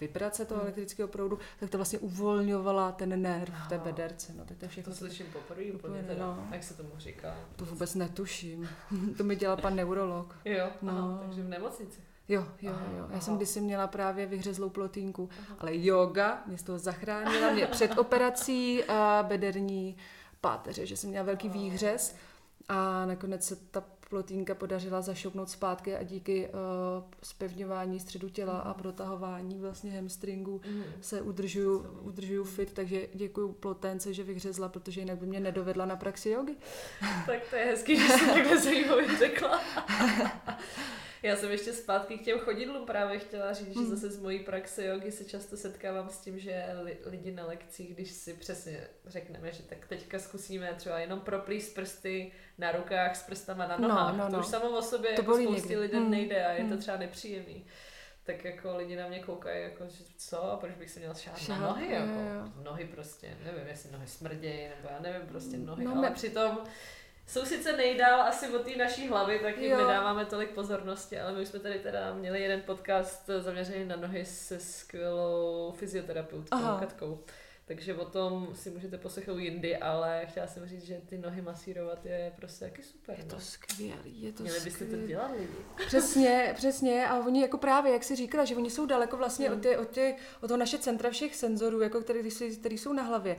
[0.00, 0.66] vibrace toho mm.
[0.66, 4.32] elektrického proudu, tak to vlastně uvolňovala ten nerv v té bederce.
[4.32, 6.48] No, to, je všechno to slyším poprvé úplně, teda, no.
[6.52, 7.36] jak se tomu říká.
[7.56, 8.68] To vůbec netuším.
[9.16, 10.36] to mi dělal pan neurolog.
[10.44, 10.92] Jo, no.
[10.92, 12.00] aha, takže v nemocnici.
[12.28, 12.96] Jo, jo, jo.
[12.98, 13.20] Já aha.
[13.20, 15.56] jsem kdysi měla právě vyhřezlou plotínku, aha.
[15.58, 17.50] ale yoga mě z toho zachránila.
[17.50, 19.96] Mě před operací a bederní
[20.40, 22.16] páteře, že jsem měla velký výhřez
[22.68, 26.54] a nakonec se ta plotínka podařila zašoupnout zpátky a díky uh,
[27.22, 30.82] spevňování středu těla a protahování vlastně hamstringu mm.
[31.00, 35.96] se udržuju, udržuju fit, takže děkuji plotence, že vyhřezla, protože jinak by mě nedovedla na
[35.96, 36.56] praxi jogy.
[37.26, 39.60] tak to je hezký, že jsi takhle zajímavě řekla.
[41.22, 43.90] Já jsem ještě zpátky k těm chodidlům právě chtěla říct, že hmm.
[43.90, 46.66] zase z mojí praxe jogy se často setkávám s tím, že
[47.04, 52.32] lidi na lekcích, když si přesně řekneme, že tak teďka zkusíme třeba jenom proplíst prsty
[52.58, 54.12] na rukách s prstama na no, nohách.
[54.12, 54.34] No, no, no.
[54.34, 56.10] To už samo o sobě to jako spoustě lidem hmm.
[56.10, 56.78] nejde a je to hmm.
[56.78, 57.66] třeba nepříjemný
[58.28, 61.48] tak jako lidi na mě koukají, jako, že co, a proč bych se měl šát
[61.48, 65.96] na nohy, jako, nohy prostě, nevím, jestli nohy smrdějí, nebo já nevím, prostě nohy, no,
[65.96, 66.58] ale přitom
[67.28, 71.46] jsou sice nejdál asi od té naší hlavy, tak jim nedáváme tolik pozornosti, ale my
[71.46, 77.24] jsme tady teda měli jeden podcast zaměřený na nohy se skvělou fyzioterapeutkou Katkou.
[77.68, 82.06] Takže o tom si můžete poslechnout jindy, ale chtěla jsem říct, že ty nohy masírovat
[82.06, 83.18] je prostě taky super.
[83.18, 83.40] Je to no.
[83.40, 85.02] skvělý, je to Měli byste skvělý.
[85.02, 85.48] to dělat lidi.
[85.86, 87.08] Přesně, přesně.
[87.08, 89.56] A oni jako právě, jak si říkala, že oni jsou daleko vlastně mm.
[89.56, 93.02] od, tě, od, tě, od toho naše centra všech senzorů, jako který, který jsou na
[93.02, 93.36] hlavě.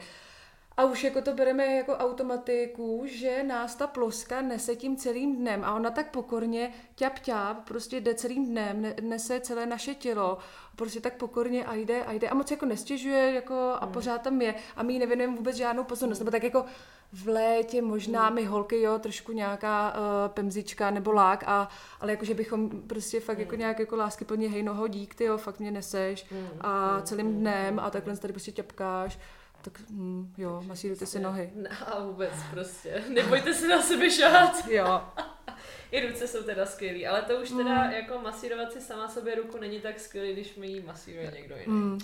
[0.80, 5.64] A už jako to bereme jako automatiku, že nás ta ploska nese tím celým dnem
[5.64, 10.38] a ona tak pokorně ťap ťap prostě jde celým dnem, nese celé naše tělo,
[10.76, 13.94] prostě tak pokorně a jde a jde a moc jako nestěžuje jako a hmm.
[13.94, 16.66] pořád tam je a my jí nevěnujeme vůbec žádnou pozornost, nebo tak jako
[17.14, 18.36] v létě možná hmm.
[18.36, 21.70] my holky, jo, trošku nějaká uh, pemzička nebo lák, a,
[22.02, 23.52] ale jakože bychom prostě fakt jako hmm.
[23.52, 26.48] jako nějak jako lásky plně hej noho, dík, ty jo, fakt mě neseš hmm.
[26.62, 27.04] a hmm.
[27.04, 29.20] celým dnem a takhle tady prostě ťapkáš
[29.62, 31.52] tak hm, jo, masírujte si nohy.
[31.56, 33.04] No, a vůbec prostě.
[33.10, 34.68] Nebojte se na sebe šát.
[34.70, 35.02] jo.
[35.92, 37.92] I ruce jsou teda skvělý, ale to už teda mm.
[37.92, 41.74] jako masírovat si sama sobě ruku není tak skvělý, když mi ji masíruje někdo jiný.
[41.74, 42.00] Mm.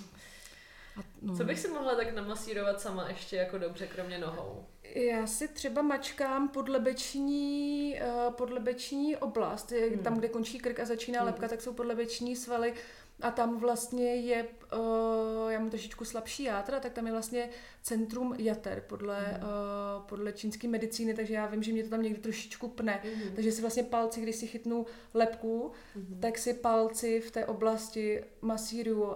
[0.97, 1.37] A, no.
[1.37, 4.65] Co bych si mohla tak namasírovat sama ještě jako dobře, kromě nohou?
[4.95, 7.95] Já si třeba mačkám podlebeční,
[8.27, 9.99] uh, podlebeční oblast, hmm.
[9.99, 11.27] tam, kde končí krk a začíná hmm.
[11.27, 12.73] lepka, tak jsou podlebeční svaly
[13.21, 17.49] a tam vlastně je, uh, já mám trošičku slabší játra, tak tam je vlastně
[17.81, 19.43] centrum jater podle, mm.
[19.43, 23.01] uh, podle čínské medicíny, takže já vím, že mě to tam někdy trošičku pne.
[23.03, 23.35] Mm.
[23.35, 26.17] Takže si vlastně palci, když si chytnu lepku, mm.
[26.21, 29.15] tak si palci v té oblasti masíruju, uh,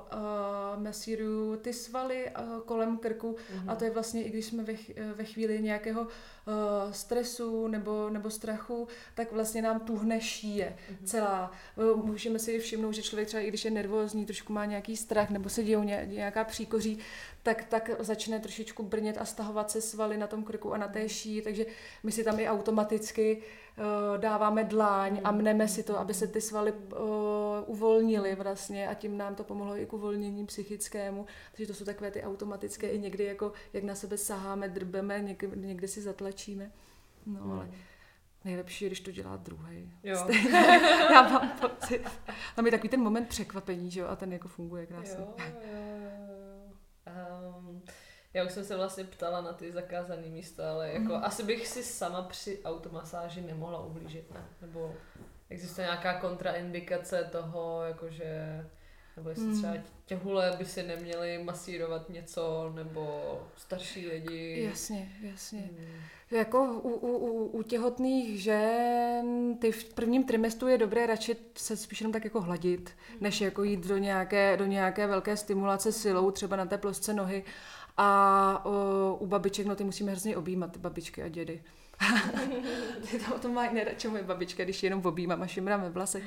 [0.76, 3.70] masíruju ty svaly uh, kolem krku mm.
[3.70, 4.74] a to je vlastně, i když jsme ve,
[5.14, 6.08] ve chvíli nějakého uh,
[6.92, 11.06] stresu nebo, nebo strachu, tak vlastně nám tuhne šíje mm.
[11.06, 11.52] celá.
[11.96, 15.50] Můžeme si všimnout, že člověk třeba i když je nervózní, trošku má nějaký strach nebo
[15.50, 17.00] se dějou nějaká příkoří,
[17.50, 21.10] tak, tak začne trošičku brnět a stahovat se svaly na tom krku a na té
[21.10, 21.66] šíji, takže
[22.04, 23.38] my si tam i automaticky
[23.78, 26.98] uh, dáváme dláň a mneme si to, aby se ty svaly uh,
[27.66, 32.12] uvolnily vlastně a tím nám to pomohlo i k uvolnění psychickému, takže to jsou takové
[32.12, 36.72] ty automatické i někdy jako, jak na sebe saháme, drbeme, někdy, někdy si zatlačíme.
[37.26, 37.70] No, ale
[38.46, 39.92] Nejlepší je, když to dělá druhý.
[41.12, 42.02] Já mám pocit.
[42.56, 45.24] Tam je takový ten moment překvapení, že jo, a ten jako funguje krásně.
[45.24, 45.99] Jo, jo.
[47.58, 47.82] Um,
[48.34, 51.24] já už jsem se vlastně ptala na ty zakázané místa, ale jako mm.
[51.24, 54.46] asi bych si sama při automasáži nemohla ublížit, ne?
[54.62, 54.96] Nebo
[55.50, 58.66] existuje nějaká kontraindikace toho, jakože
[59.20, 59.84] nebo jestli třeba mhm.
[60.06, 63.22] těhule by si neměli masírovat něco, nebo
[63.58, 64.64] starší lidi.
[64.70, 65.60] Jasně, jasně.
[65.60, 66.02] Hmm.
[66.32, 71.78] Jako u, u, u, u těhotných žen, ty v prvním trimestru je dobré radši se
[71.78, 76.32] spíš jenom tak jako hladit, než jako jít do nějaké, do nějaké velké stimulace silou,
[76.32, 77.44] třeba na té plosce nohy.
[77.98, 81.54] A o, u babiček, no ty musíme hrozně objímat, babičky a dědy.
[81.54, 81.79] ty
[83.28, 86.24] to o tom mají nejradši moje babička, když jenom objímám a šimrám ve vlasech.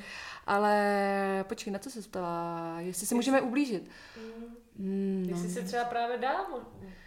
[0.46, 2.76] Ale počkej, na co se ptala?
[2.80, 3.90] Jestli si můžeme ublížit.
[4.76, 5.37] Mm, no.
[5.37, 6.46] Jestli si třeba právě dá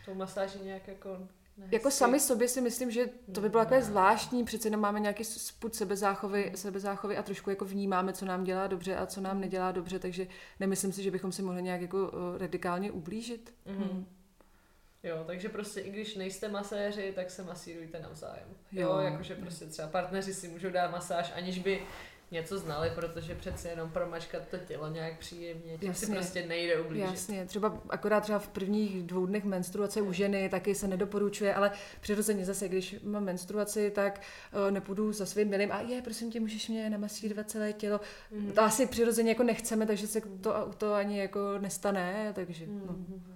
[0.06, 1.10] tou masáži nějak jako
[1.58, 5.00] ne, jako sami sobě si myslím, že to by bylo takové zvláštní, přece jenom máme
[5.00, 9.40] nějaký spud sebezáchovy, sebezáchovy a trošku jako vnímáme, co nám dělá dobře a co nám
[9.40, 10.28] nedělá dobře, takže
[10.60, 13.54] nemyslím si, že bychom si mohli nějak jako radikálně ublížit.
[13.68, 14.06] Mm-hmm.
[15.06, 18.48] Jo, takže prostě i když nejste maséři, tak se masírujte navzájem.
[18.72, 21.82] Jo, jo jakože prostě třeba partneři si můžou dát masáž, aniž by
[22.32, 27.10] něco znali, protože přece jenom promačkat to tělo nějak příjemně, tím si prostě nejde ublížit.
[27.10, 31.72] Jasně, třeba akorát třeba v prvních dvou dnech menstruace u ženy taky se nedoporučuje, ale
[32.02, 34.22] přirozeně zase, když mám menstruaci, tak
[34.54, 38.00] uh, nepůjdu za svým milým a je, prosím tě, můžeš mě namasírovat celé tělo.
[38.34, 38.52] Mm-hmm.
[38.52, 42.82] To asi přirozeně jako nechceme, takže se to, to ani jako nestane, takže mm-hmm.
[42.88, 43.35] no.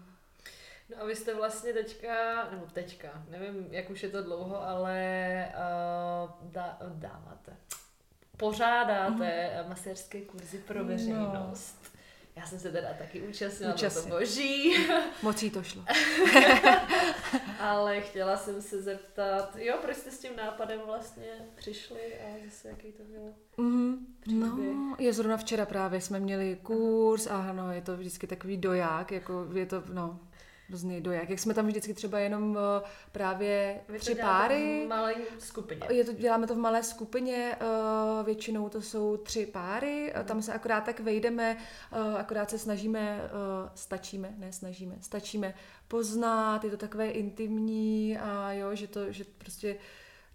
[0.89, 5.47] No a vy jste vlastně teďka, nebo teďka, nevím, jak už je to dlouho, ale
[5.56, 7.58] uh, dá, dáváte,
[8.38, 9.69] pořádáte mm-hmm.
[9.69, 10.86] masérské kurzy pro no.
[10.86, 11.80] veřejnost.
[11.84, 11.99] No.
[12.36, 14.12] Já jsem se teda taky účastnila, Účastně.
[14.12, 14.78] to boží.
[15.23, 15.86] Mocí to šlo.
[17.60, 22.69] Ale chtěla jsem se zeptat, jo, proč jste s tím nápadem vlastně přišli a zase
[22.69, 23.34] jaký to bylo?
[23.58, 28.58] Mm, no, je zrovna včera právě jsme měli kurz a ano, je to vždycky takový
[28.58, 30.19] doják, jako je to, no,
[30.70, 31.30] různý dojak.
[31.30, 32.58] Jak jsme tam vždycky třeba jenom uh,
[33.12, 34.82] právě Vy tři páry.
[34.86, 35.82] v malé skupině.
[35.90, 40.26] Je to, děláme to v malé skupině, uh, většinou to jsou tři páry, mm.
[40.26, 41.58] tam se akorát tak vejdeme,
[42.18, 43.22] akorát se snažíme,
[43.76, 45.54] stačíme, ne snažíme, stačíme
[45.88, 49.78] poznat, je to takové intimní a jo, že to, že prostě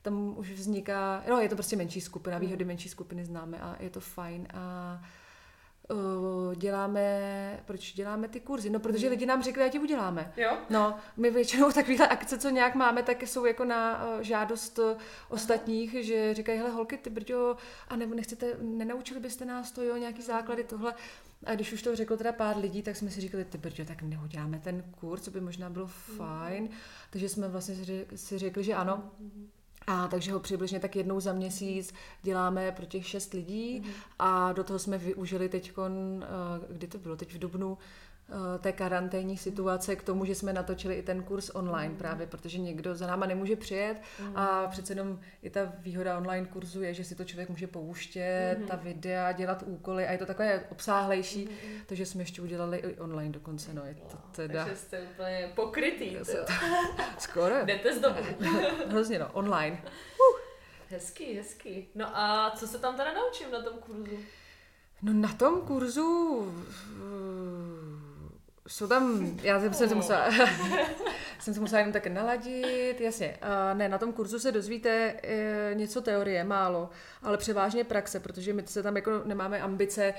[0.03, 2.47] tam už vzniká, no je to prostě menší skupina, mhm.
[2.47, 5.03] výhody menší skupiny známe a je to fajn a
[5.90, 8.70] uh, děláme, proč děláme ty kurzy?
[8.70, 10.33] No, protože lidi nám řekli, ať ti uděláme.
[10.37, 10.59] Jo?
[10.70, 14.99] No, my většinou takovéhle akce, co nějak máme, tak jsou jako na uh, žádost uh,
[15.29, 17.57] ostatních, že říkají, hele holky, ty brďo,
[17.88, 20.94] a nebo nechcete, nenaučili byste nás to, jo, nějaký základy, tohle.
[21.47, 24.03] A když už to řeklo teda pár lidí, tak jsme si říkali, ty brďo, tak
[24.03, 26.62] neuděláme ten kurz, co by možná bylo fajn.
[26.62, 26.70] Mm.
[27.11, 27.77] Takže jsme vlastně
[28.14, 29.11] si řekli, že ano.
[29.18, 29.51] Mm.
[29.87, 33.92] A takže ho přibližně tak jednou za měsíc děláme pro těch šest lidí mm.
[34.18, 36.27] a do toho jsme využili teď, eh,
[36.70, 37.79] kdy to bylo, teď v Dubnu,
[38.58, 41.96] té karanténní situace k tomu, že jsme natočili i ten kurz online mm.
[41.96, 44.37] právě, protože někdo za náma nemůže přijet mm.
[44.37, 48.56] a přece jenom i ta výhoda online kurzu je, že si to člověk může pouštět,
[48.58, 48.66] mm.
[48.66, 51.80] ta videa, dělat úkoly a je to takové obsáhlejší, mm.
[51.87, 54.64] takže jsme ještě udělali i online dokonce, no je to teda...
[54.64, 56.16] Takže jste úplně pokrytý,
[57.18, 57.54] Skoro.
[57.64, 58.20] Jdete z dobu.
[58.88, 59.82] Hrozně no, online.
[59.84, 60.40] Uh.
[60.90, 61.88] Hezký, hezký.
[61.94, 64.18] No a co se tam teda naučím na tom kurzu?
[65.02, 66.52] No na tom kurzu
[68.68, 70.31] jsou tam, já jsem se musela,
[71.38, 73.37] jsem se musela jenom tak naladit, jasně.
[73.42, 76.90] A ne, na tom kurzu se dozvíte e, něco teorie, málo,
[77.22, 80.14] ale převážně praxe, protože my se tam jako nemáme ambice e,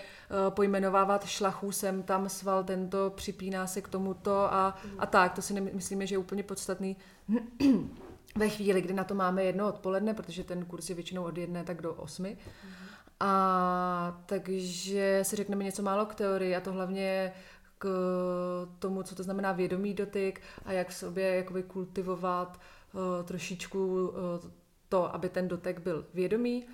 [0.50, 5.34] pojmenovávat šlachů sem, tam sval, tento připíná se k tomuto a, a tak.
[5.34, 6.98] To si nemyslíme, že je úplně podstatný
[8.36, 11.64] ve chvíli, kdy na to máme jedno odpoledne, protože ten kurz je většinou od jedné
[11.64, 12.38] tak do osmi.
[13.20, 17.34] A takže si řekneme něco málo k teorii a to hlavně
[17.78, 17.88] k
[18.80, 22.60] tomu, co to znamená vědomý dotyk a jak v sobě jakoby kultivovat
[22.94, 24.16] uh, trošičku uh,
[24.90, 26.68] to, aby ten dotek byl vědomý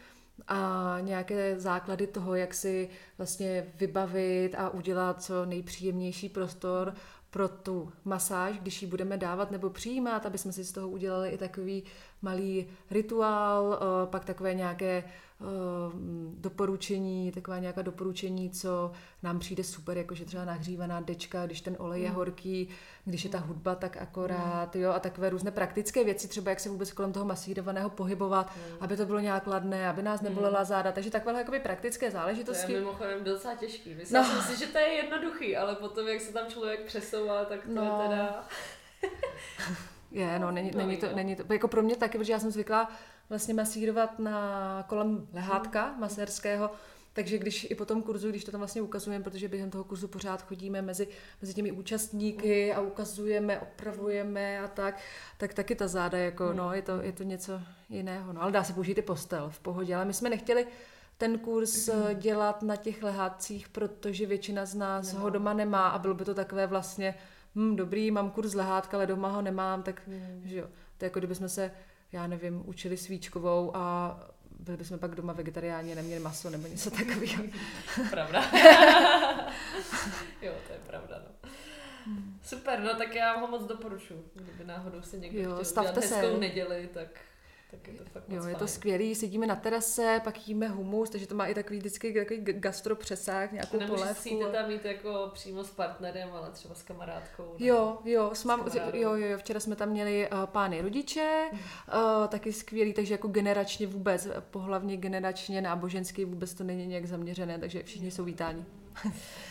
[0.47, 6.93] a nějaké základy toho, jak si vlastně vybavit a udělat co nejpříjemnější prostor
[7.29, 11.29] pro tu masáž, když ji budeme dávat nebo přijímat, aby jsme si z toho udělali
[11.29, 11.83] i takový
[12.21, 15.30] malý rituál, eh, pak takové nějaké Eh,
[16.37, 18.91] doporučení, taková nějaká doporučení, co
[19.23, 22.15] nám přijde super, jakože třeba nahřívaná dečka, když ten olej je mm.
[22.15, 22.69] horký,
[23.05, 26.69] když je ta hudba tak akorát, jo, a takové různé praktické věci, třeba jak se
[26.69, 28.77] vůbec kolem toho masírovaného pohybovat, mm.
[28.79, 30.65] aby to bylo nějak ladné, aby nás nebolela mm.
[30.65, 32.65] záda, takže takové jakoby praktické záležitosti.
[32.65, 33.95] To je mimochodem docela těžký.
[33.95, 34.41] Myslím no.
[34.41, 38.01] si, že to je jednoduchý, ale potom, jak se tam člověk přesouvá, tak to no.
[38.03, 38.47] je teda...
[40.11, 42.91] je, no, není, není, to, není to, jako pro mě taky, protože já jsem zvyklá
[43.31, 46.71] vlastně masírovat na kolem lehátka masérského,
[47.13, 50.07] takže když i po tom kurzu, když to tam vlastně ukazujeme, protože během toho kurzu
[50.07, 51.07] pořád chodíme mezi,
[51.41, 54.99] mezi těmi účastníky a ukazujeme, opravujeme a tak,
[55.37, 58.33] tak taky ta záda, jako, no, je to, je to něco jiného.
[58.33, 60.67] No, ale dá se použít i postel v pohodě, ale my jsme nechtěli
[61.17, 65.99] ten kurz eh, dělat na těch lehátcích, protože většina z nás ho doma nemá a
[65.99, 67.15] bylo by to takové vlastně,
[67.55, 70.01] hm, dobrý, mám kurz lehátka, ale doma ho nemám, tak
[70.43, 70.67] že jo.
[70.97, 71.71] To je jako kdybychom se
[72.11, 74.17] já nevím, učili svíčkovou a
[74.59, 77.43] byli bychom pak doma vegetariáni, neměli maso nebo něco takového.
[78.09, 78.41] Pravda.
[80.41, 81.49] jo, to je pravda, no.
[82.43, 84.31] Super, no tak já ho moc doporučuji.
[84.33, 87.07] Kdyby náhodou se někdo jo, chtěl udělat hezkou neděli, tak
[87.71, 91.27] tak je to fakt Jo, je to skvělý, sedíme na terase, pak jíme humus, takže
[91.27, 94.29] to má i takový vždycky takový gastro přesah, nějakou Nemusíš polévku.
[94.29, 97.55] Nemusíte tam mít jako přímo s partnerem, ale třeba s kamarádkou.
[97.59, 101.49] Jo, jo, s mám, s jo, jo, jo, včera jsme tam měli uh, pány rodiče,
[101.51, 107.59] uh, taky skvělý, takže jako generačně vůbec, pohlavně generačně, náboženský vůbec to není nějak zaměřené,
[107.59, 108.65] takže všichni jsou vítáni.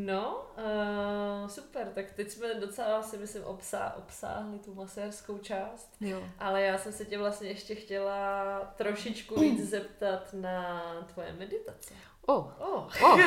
[0.00, 6.22] No, uh, super, tak teď jsme docela si myslím obsá, obsáhli tu masérskou část, jo.
[6.38, 10.82] ale já jsem se tě vlastně ještě chtěla trošičku víc zeptat na
[11.14, 11.94] tvoje meditace.
[12.28, 12.46] Oh.
[12.58, 12.86] Oh.
[13.02, 13.20] oh.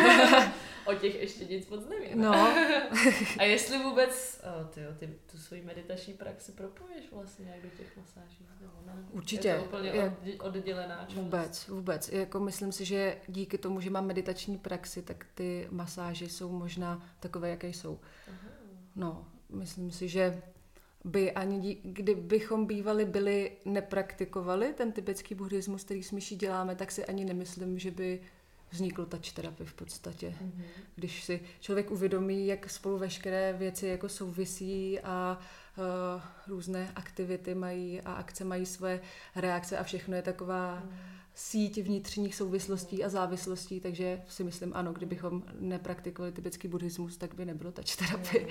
[0.85, 2.21] o těch ještě nic moc nevím.
[2.21, 2.33] No.
[3.39, 7.97] A jestli vůbec oh, ty, ty tu svoji meditační praxi propoješ vlastně jak do těch
[7.97, 8.47] masáží?
[8.85, 9.05] ne?
[9.11, 9.47] Určitě.
[9.47, 11.17] Je to úplně je, oddělená část.
[11.17, 12.09] Vůbec, vůbec.
[12.09, 17.05] Jako myslím si, že díky tomu, že mám meditační praxi, tak ty masáže jsou možná
[17.19, 17.99] takové, jaké jsou.
[18.27, 18.49] Aha.
[18.95, 20.41] No, myslím si, že
[21.03, 26.91] by ani dí, kdybychom bývali byli nepraktikovali ten tibetský buddhismus, který s myší děláme, tak
[26.91, 28.21] si ani nemyslím, že by
[28.71, 30.35] vznikl touch terapie v podstatě.
[30.43, 30.63] Mm-hmm.
[30.95, 35.39] Když si člověk uvědomí, jak spolu veškeré věci jako souvisí a
[35.77, 38.99] uh, různé aktivity mají a akce mají své
[39.35, 40.91] reakce a všechno je taková mm.
[41.35, 47.45] síť vnitřních souvislostí a závislostí, takže si myslím, ano, kdybychom nepraktikovali tibetský buddhismus, tak by
[47.45, 48.47] nebylo touch terapie.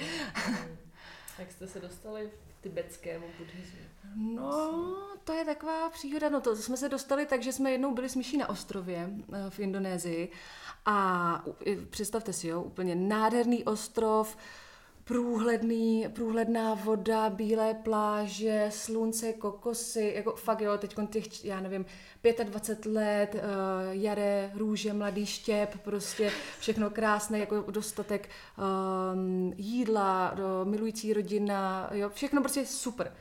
[0.48, 0.76] Mm.
[1.38, 2.30] Jak jste se dostali
[2.60, 3.80] tibetskému buddhismu?
[4.16, 6.28] No, to je taková příhoda.
[6.28, 9.50] No to jsme se dostali tak, že jsme jednou byli s myší na ostrově eh,
[9.50, 10.32] v Indonésii
[10.86, 11.44] a
[11.90, 14.36] představte si, jo, úplně nádherný ostrov,
[15.04, 21.86] průhledný, průhledná voda, bílé pláže, slunce, kokosy, jako fakt jo, teď těch, já nevím,
[22.44, 23.40] 25 let, uh,
[23.90, 28.28] jaré, růže, mladý štěp, prostě všechno krásné, jako dostatek
[29.14, 33.12] um, jídla, do, milující rodina, jo, všechno prostě super.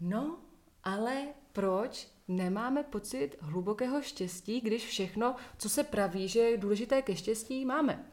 [0.00, 0.38] No,
[0.84, 7.16] ale proč nemáme pocit hlubokého štěstí, když všechno, co se praví, že je důležité ke
[7.16, 8.11] štěstí, máme?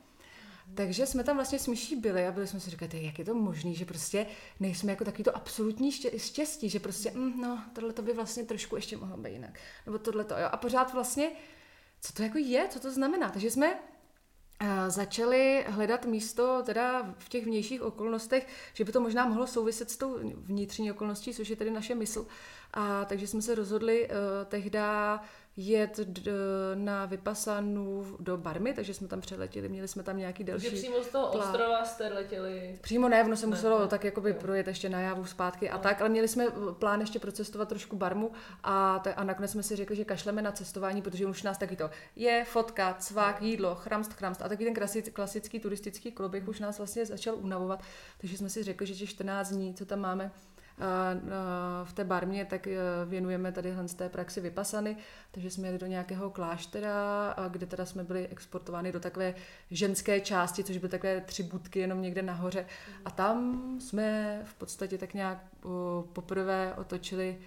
[0.75, 3.33] Takže jsme tam vlastně s myší byli a byli jsme si říkali, jak je to
[3.33, 4.25] možné, že prostě
[4.59, 8.75] nejsme jako takový to absolutní štěstí, že prostě, mm, no, tohle to by vlastně trošku
[8.75, 9.59] ještě mohlo být jinak.
[9.85, 10.47] Nebo tohle to, jo.
[10.51, 11.31] A pořád vlastně,
[12.01, 13.29] co to jako je, co to znamená.
[13.29, 13.79] Takže jsme
[14.87, 19.97] začali hledat místo teda v těch vnějších okolnostech, že by to možná mohlo souviset s
[19.97, 22.27] tou vnitřní okolností, což je tedy naše mysl.
[22.73, 25.21] A takže jsme se rozhodli uh, tehda
[25.57, 26.31] jet d-
[26.75, 30.65] na Vypasanu do Barmy, takže jsme tam přeletěli, měli jsme tam nějaký další...
[30.65, 31.47] Takže přímo z toho plán.
[31.49, 32.77] ostrova jste letěli?
[32.81, 33.87] Přímo ne, ono se ne, muselo ne.
[33.87, 35.83] tak jakoby projet ještě na Javu zpátky a no.
[35.83, 36.45] tak, ale měli jsme
[36.79, 38.31] plán ještě procestovat trošku Barmu
[38.63, 41.75] a, t- a nakonec jsme si řekli, že kašleme na cestování, protože už nás taky
[41.75, 46.59] to je fotka, cvák, jídlo, chramst, chramst a taky ten klasický, klasický turistický kluběh už
[46.59, 47.81] nás vlastně začal unavovat,
[48.17, 50.31] takže jsme si řekli, že těch 14 dní, co tam máme,
[51.83, 54.97] v té barmě, tak e, věnujeme tady z té praxi vypasany,
[55.31, 59.35] takže jsme jeli do nějakého kláštera, kde teda jsme byli exportovány do takové
[59.71, 62.65] ženské části, což byly takové tři budky jenom někde nahoře.
[63.05, 65.37] A tam jsme v podstatě tak nějak
[66.13, 67.37] poprvé otočili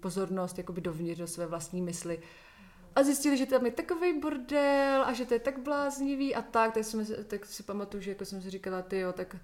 [0.00, 2.20] pozornost jakoby dovnitř do své vlastní mysli.
[2.96, 6.74] A zjistili, že tam je takový bordel a že to je tak bláznivý a tak,
[6.74, 9.36] tak, jsme, tak si pamatuju, že jako jsem si říkala, ty jo, tak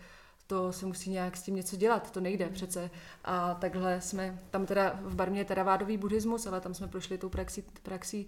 [0.52, 2.90] to se musí nějak s tím něco dělat, to nejde přece.
[3.24, 7.28] A takhle jsme, tam teda v Barmě je teravádový buddhismus, ale tam jsme prošli tou
[7.28, 8.26] praxí, praxí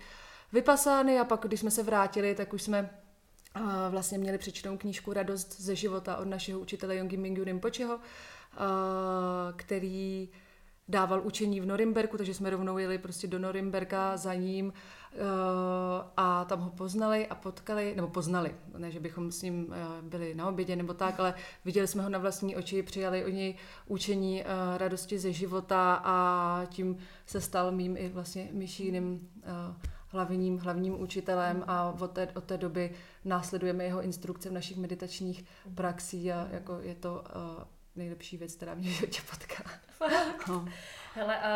[0.53, 2.91] vypasány a pak, když jsme se vrátili, tak už jsme
[3.91, 7.99] vlastně měli přečtenou knížku Radost ze života od našeho učitele Yongi Mingyu Rinpocheho,
[9.57, 10.29] který
[10.89, 14.73] dával učení v Norimberku, takže jsme rovnou jeli prostě do Norimberka za ním
[16.17, 19.75] a tam ho poznali a potkali, nebo poznali, ne, že bychom s ním uh,
[20.09, 21.35] byli na obědě nebo tak, ale
[21.65, 23.55] viděli jsme ho na vlastní oči, přijali o něj
[23.87, 26.97] učení uh, radosti ze života a tím
[27.27, 29.29] se stal mým i vlastně myšíným
[30.09, 32.91] hlavním, hlavním učitelem a od té, od té doby
[33.25, 35.45] následujeme jeho instrukce v našich meditačních
[35.75, 37.25] praxích a jako je to
[37.97, 39.65] nejlepší věc, která mě v životě potká.
[40.49, 40.65] No.
[41.15, 41.53] Hele, a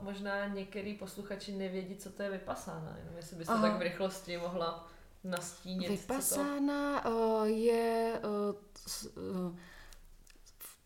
[0.00, 2.96] možná některý posluchači nevědí, co to je vypasána.
[2.98, 3.68] Jenom jestli byste Aha.
[3.68, 4.88] tak v rychlosti mohla
[5.24, 5.88] nastínit.
[5.88, 7.10] Vypasána to...
[7.10, 9.56] Uh, je uh,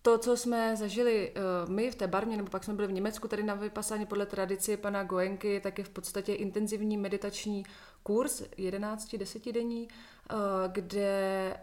[0.02, 1.34] to, co jsme zažili
[1.64, 4.26] uh, my v té barmě, nebo pak jsme byli v Německu, tady na vypasáně podle
[4.26, 7.64] tradice pana Goenky, tak je v podstatě intenzivní meditační
[8.02, 9.16] kurz 11
[9.52, 9.94] denní, eh,
[10.68, 11.60] kde eh,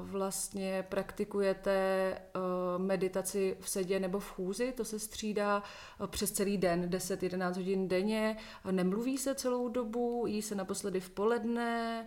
[0.00, 2.18] vlastně praktikujete eh,
[2.78, 5.62] meditaci v sedě nebo v chůzi, to se střídá
[6.06, 8.36] přes celý den, 10-11 hodin denně,
[8.70, 12.06] nemluví se celou dobu, jí se naposledy v poledne,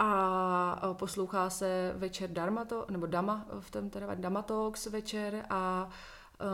[0.00, 5.88] a poslouchá se večer Dharmato, nebo Dama, v tom teda Dama Talks večer a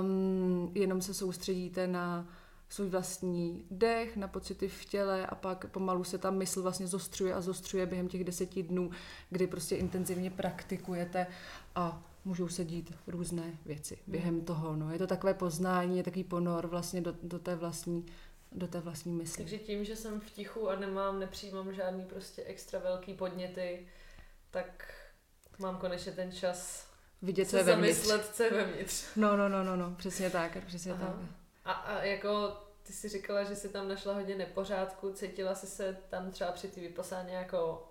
[0.00, 2.26] um, jenom se soustředíte na
[2.68, 7.34] svůj vlastní dech, na pocity v těle a pak pomalu se ta mysl vlastně zostřuje
[7.34, 8.90] a zostřuje během těch deseti dnů,
[9.30, 11.26] kdy prostě intenzivně praktikujete
[11.74, 14.76] a můžou se dít různé věci během toho.
[14.76, 14.92] No.
[14.92, 18.06] Je to takové poznání, je takový ponor vlastně do, do té vlastní
[18.54, 19.44] do té vlastní mysli.
[19.44, 23.86] Takže tím, že jsem v tichu a nemám, nepřijímám žádný prostě extra velký podněty,
[24.50, 24.94] tak
[25.58, 26.88] mám konečně ten čas
[27.22, 27.98] vidět, co je vevnitř.
[27.98, 29.04] zamyslet, co je vevnitř.
[29.16, 31.06] No, no, no, no, no, přesně tak, přesně Aha.
[31.06, 31.43] tak.
[31.64, 35.98] A, a jako ty si říkala, že jsi tam našla hodně nepořádku, cítila jsi se
[36.08, 37.88] tam třeba při té vypasání jako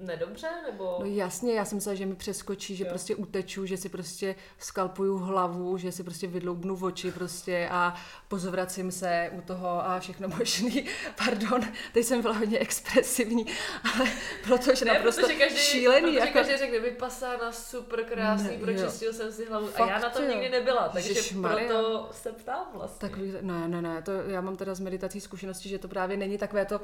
[0.00, 0.96] nedobře, nebo?
[1.00, 2.90] No jasně, já jsem myslela, že mi přeskočí, že jo.
[2.90, 7.94] prostě uteču, že si prostě skalpuju hlavu, že si prostě vydloubnu v oči prostě a
[8.28, 10.86] pozvracím se u toho a všechno možný.
[11.24, 11.60] Pardon,
[11.92, 13.46] teď jsem byla hodně expresivní,
[13.94, 14.10] ale
[14.44, 16.06] protože ne, naprosto protože každý, šílený.
[16.06, 16.32] Protože jako...
[16.32, 20.24] každý řekne, vypasána, super krásný, ne, pročistil jsem si hlavu Fakt, a já na tom
[20.24, 20.30] jo.
[20.30, 21.68] nikdy nebyla, takže Ježišmarja.
[21.68, 23.08] proto se ptám vlastně.
[23.08, 26.38] Tak, ne, ne, ne, to já mám teda z meditací zkušenosti, že to právě není
[26.38, 26.80] takové to,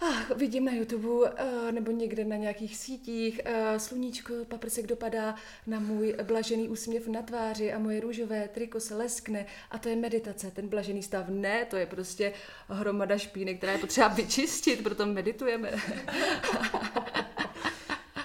[0.00, 1.26] ach, vidím na YouTube uh,
[1.70, 5.34] nebo někde na nějakých sítích, uh, sluníčko, paprsek dopadá
[5.66, 9.96] na můj blažený úsměv na tváři a moje růžové triko se leskne a to je
[9.96, 11.28] meditace, ten blažený stav.
[11.28, 12.32] Ne, to je prostě
[12.68, 15.70] hromada špíny, která je potřeba vyčistit, proto meditujeme.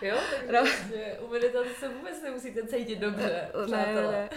[0.02, 0.62] jo, takže no.
[0.62, 3.50] Vlastně u meditace se vůbec nemusíte cítit dobře.
[3.72, 4.30] Ne, ne.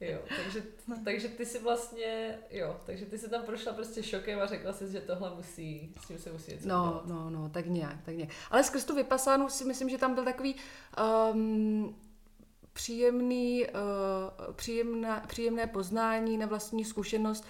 [0.00, 0.62] Jo, takže,
[1.04, 4.92] takže ty si vlastně, jo, takže ty si tam prošla prostě šokem a řekla si,
[4.92, 7.06] že tohle musí, s tím se musí něco No, dělat.
[7.06, 8.30] no, no, tak nějak, tak nějak.
[8.50, 10.54] Ale skrz tu vypasánu si myslím, že tam byl takový
[11.32, 11.96] um,
[12.72, 17.44] příjemný, uh, příjemná, příjemné poznání na vlastní zkušenost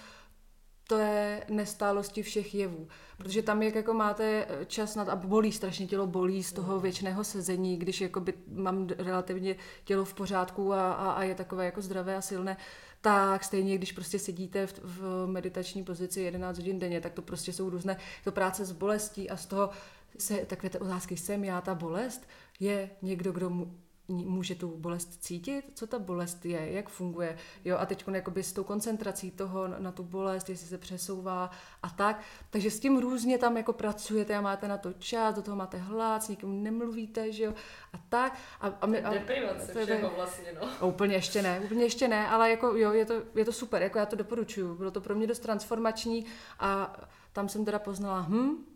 [0.97, 2.87] té nestálosti všech jevů.
[3.17, 7.23] Protože tam, jak jako máte čas nad, a bolí, strašně tělo bolí z toho věčného
[7.23, 12.15] sezení, když jakoby mám relativně tělo v pořádku a, a, a je takové jako zdravé
[12.15, 12.57] a silné,
[13.01, 17.53] tak stejně, když prostě sedíte v, v meditační pozici 11 hodin denně, tak to prostě
[17.53, 19.69] jsou různé, to práce s bolestí a z toho
[20.17, 22.27] se takové ty otázky, jsem já ta bolest,
[22.59, 23.77] je někdo, kdo mu,
[24.13, 28.53] může tu bolest cítit, co ta bolest je, jak funguje, jo, a teď jakoby s
[28.53, 31.51] tou koncentrací toho na tu bolest, jestli se přesouvá
[31.83, 35.41] a tak, takže s tím různě tam jako pracujete a máte na to čas, do
[35.41, 37.53] toho máte hlad, s nikým nemluvíte, že jo,
[37.93, 38.37] a tak.
[38.61, 40.87] A, a my, a, Deprivace to, všeho vlastně, no.
[40.87, 43.97] Úplně ještě ne, úplně ještě ne, ale jako jo, je to, je to super, jako
[43.97, 46.25] já to doporučuju, bylo to pro mě dost transformační
[46.59, 46.93] a
[47.33, 48.70] tam jsem teda poznala, hm,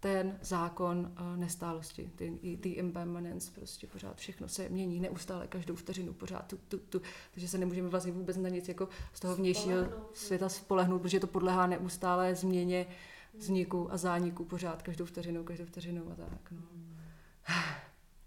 [0.00, 6.12] ten zákon uh, nestálosti, ty, ty impermanence, prostě pořád všechno se mění, neustále, každou vteřinu,
[6.12, 9.84] pořád tu, tu, tu, takže se nemůžeme vlastně vůbec na nic jako z toho vnějšího
[9.84, 10.16] spolehnout.
[10.16, 12.86] světa spolehnout, protože to podlehá neustále změně,
[13.34, 16.50] vzniku a zániku pořád, každou vteřinu, každou vteřinu a tak.
[16.50, 16.62] No.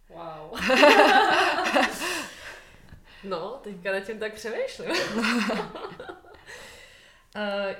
[0.10, 0.60] Wow.
[3.24, 4.90] no, teďka na tím tak přemýšlím.
[4.90, 4.98] Uh,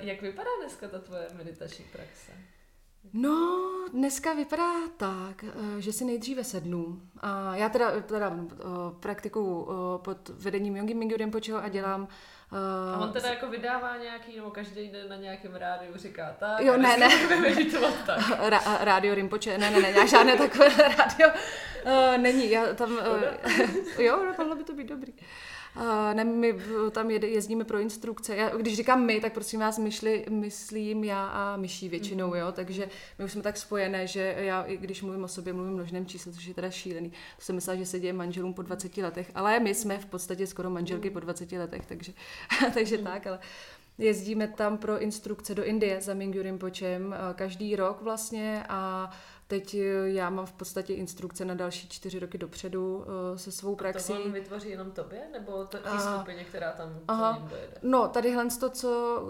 [0.00, 2.32] jak vypadá dneska ta tvoje meditační praxe?
[3.12, 7.02] No, dneska vypadá tak, eh, že si nejdříve sednu.
[7.20, 8.48] A já teda, teda uh,
[9.00, 12.08] praktikuju uh, pod vedením Yongi Mingyu Rinpocheho a dělám
[12.94, 16.76] a on teda jako vydává nějaký, nebo každý den na nějakém rádiu říká tak, jo,
[16.76, 17.08] ne, ne.
[18.06, 18.18] tak.
[18.48, 23.98] Ra- rádio Rimpoche, ne, ne, ne, já žádné takové rádio uh, není, já tam, uh,
[23.98, 25.12] jo, mohlo by to být dobrý.
[25.12, 25.18] Uh,
[26.14, 26.54] ne, my
[26.90, 28.36] tam jede, jezdíme pro instrukce.
[28.36, 32.38] Já, když říkám my, tak prosím vás myšli, myslím já a myší většinou, mhm.
[32.38, 35.72] jo, takže my už jsme tak spojené, že já, i když mluvím o sobě, mluvím
[35.72, 37.10] množném čísle, což je teda šílený.
[37.10, 40.46] To jsem myslela, že se děje manželům po 20 letech, ale my jsme v podstatě
[40.46, 41.14] skoro manželky mhm.
[41.14, 42.12] po 20 letech, takže,
[42.74, 43.04] takže mhm.
[43.04, 43.38] tak, ale
[43.98, 49.10] jezdíme tam pro instrukce do Indie za Mingyu Rinpochem každý rok vlastně a
[49.52, 53.76] Teď eh, já mám v podstatě instrukce na další čtyři roky dopředu eh, se svou
[53.76, 54.12] praxí.
[54.12, 57.74] A to on vytvoří jenom tobě, nebo to i skupině, která tam aha, dojede?
[57.82, 59.22] No, tadyhle to, co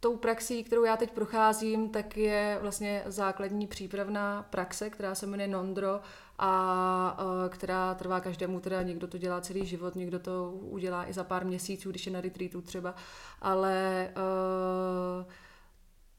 [0.00, 5.48] tou praxí, kterou já teď procházím, tak je vlastně základní přípravná praxe, která se jmenuje
[5.48, 6.00] Nondro
[6.38, 11.24] a která trvá každému, teda někdo to dělá celý život, někdo to udělá i za
[11.24, 12.94] pár měsíců, když je na retreatu třeba,
[13.40, 15.32] ale uh,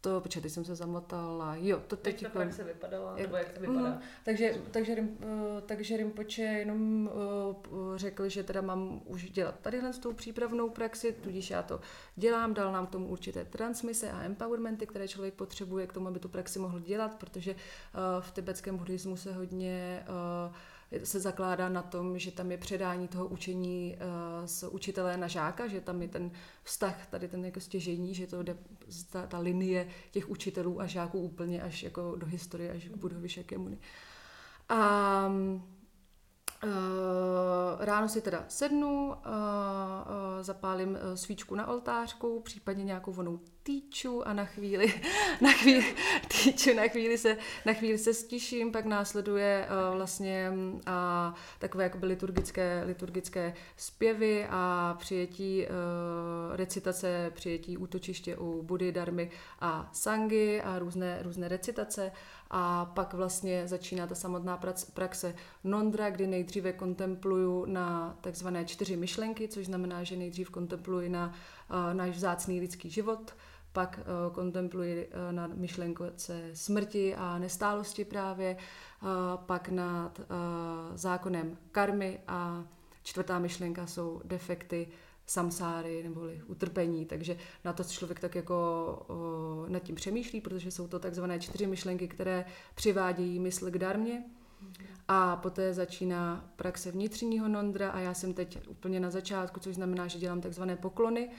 [0.07, 2.23] to, počkej, teď jsem se zamotala, jo, to teď...
[2.23, 3.89] Jak ta praxe vypadala, jak, nebo jak to vypadá?
[3.89, 7.09] Mm, takže, takže, uh, takže Rimpoče jenom
[7.69, 11.79] uh, řekl, že teda mám už dělat tadyhle s tou přípravnou praxi, tudíž já to
[12.15, 16.19] dělám, dal nám k tomu určité transmise a empowermenty, které člověk potřebuje k tomu, aby
[16.19, 17.59] tu praxi mohl dělat, protože uh,
[18.19, 20.05] v tibetském buddhismu se hodně
[20.47, 20.55] uh,
[21.03, 23.97] se zakládá na tom, že tam je předání toho učení
[24.45, 26.31] z učitele na žáka, že tam je ten
[26.63, 28.57] vztah, tady ten jako stěžení, že to jde,
[29.11, 33.29] ta, ta linie těch učitelů a žáků úplně až jako do historie, až k Budhovi
[33.29, 33.79] Šakemuni.
[34.69, 35.31] A
[36.63, 39.13] Uh, ráno si teda sednu, uh,
[40.41, 44.93] zapálím svíčku na oltářku, případně nějakou vonou týču a na chvíli,
[45.41, 45.95] na chvíli,
[46.27, 50.81] týču, na chvíli se, na chvíli se stiším, pak následuje uh, vlastně uh,
[51.59, 59.89] takové jakoby liturgické, liturgické zpěvy a přijetí uh, recitace, přijetí útočiště u Budy, Darmy a
[59.93, 62.11] Sangy a různé, různé recitace.
[62.49, 64.59] A pak vlastně začíná ta samotná
[64.93, 71.33] praxe Nondra, kdy nejdříve kontempluju na takzvané čtyři myšlenky, což znamená, že nejdřív kontempluji na
[71.69, 73.33] uh, náš vzácný lidský život,
[73.73, 78.57] pak uh, kontempluji uh, nad myšlenkoce smrti a nestálosti právě,
[79.01, 79.09] uh,
[79.45, 80.21] pak nad
[80.95, 82.65] zákonem karmy a
[83.03, 84.87] čtvrtá myšlenka jsou defekty
[85.27, 88.55] samsáry neboli utrpení, takže na to člověk tak jako
[89.07, 92.45] o, nad tím přemýšlí, protože jsou to takzvané čtyři myšlenky, které
[92.75, 94.23] přivádějí mysl k darmě
[95.07, 100.07] a poté začíná praxe vnitřního nondra a já jsem teď úplně na začátku, což znamená,
[100.07, 101.29] že dělám takzvané poklony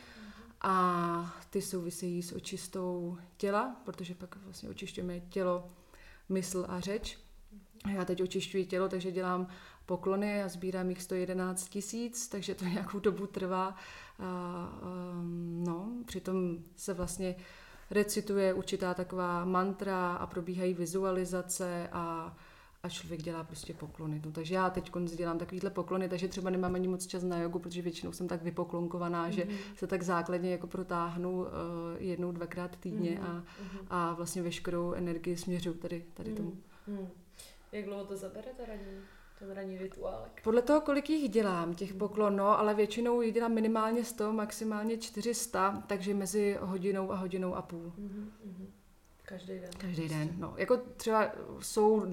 [0.60, 5.70] a ty souvisejí s očistou těla, protože pak vlastně očišťujeme tělo,
[6.28, 7.18] mysl a řeč.
[7.94, 9.48] Já teď očišťuji tělo, takže dělám
[9.86, 13.74] poklony a sbírám jich 111 tisíc, takže to nějakou dobu trvá.
[14.18, 14.78] A,
[15.12, 17.36] um, no, přitom se vlastně
[17.90, 22.36] recituje určitá taková mantra a probíhají vizualizace a,
[22.82, 24.22] a člověk dělá prostě poklony.
[24.24, 27.58] No, takže já teď dělám takovýhle poklony, takže třeba nemám ani moc čas na jogu,
[27.58, 29.32] protože většinou jsem tak vypoklonkovaná, mm-hmm.
[29.32, 29.56] že mhm.
[29.76, 31.46] se tak základně jako protáhnu uh,
[31.98, 33.30] jednou, dvakrát týdně mm-hmm.
[33.30, 33.86] a, mhm.
[33.90, 36.50] a vlastně veškerou energii směřuju tady, tady tomu.
[36.88, 37.08] Mm-hmm.
[37.72, 39.00] Jak dlouho to zabere ta raní?
[39.38, 40.40] ten ranní rituálek?
[40.44, 44.98] Podle toho, kolik jich dělám, těch poklon, no, ale většinou jich dělám minimálně 100, maximálně
[44.98, 47.92] 400, takže mezi hodinou a hodinou a půl.
[47.98, 48.66] Mm-hmm.
[49.28, 49.70] Každý den.
[49.78, 50.54] Každý den, no.
[50.56, 52.06] Jako třeba jsou,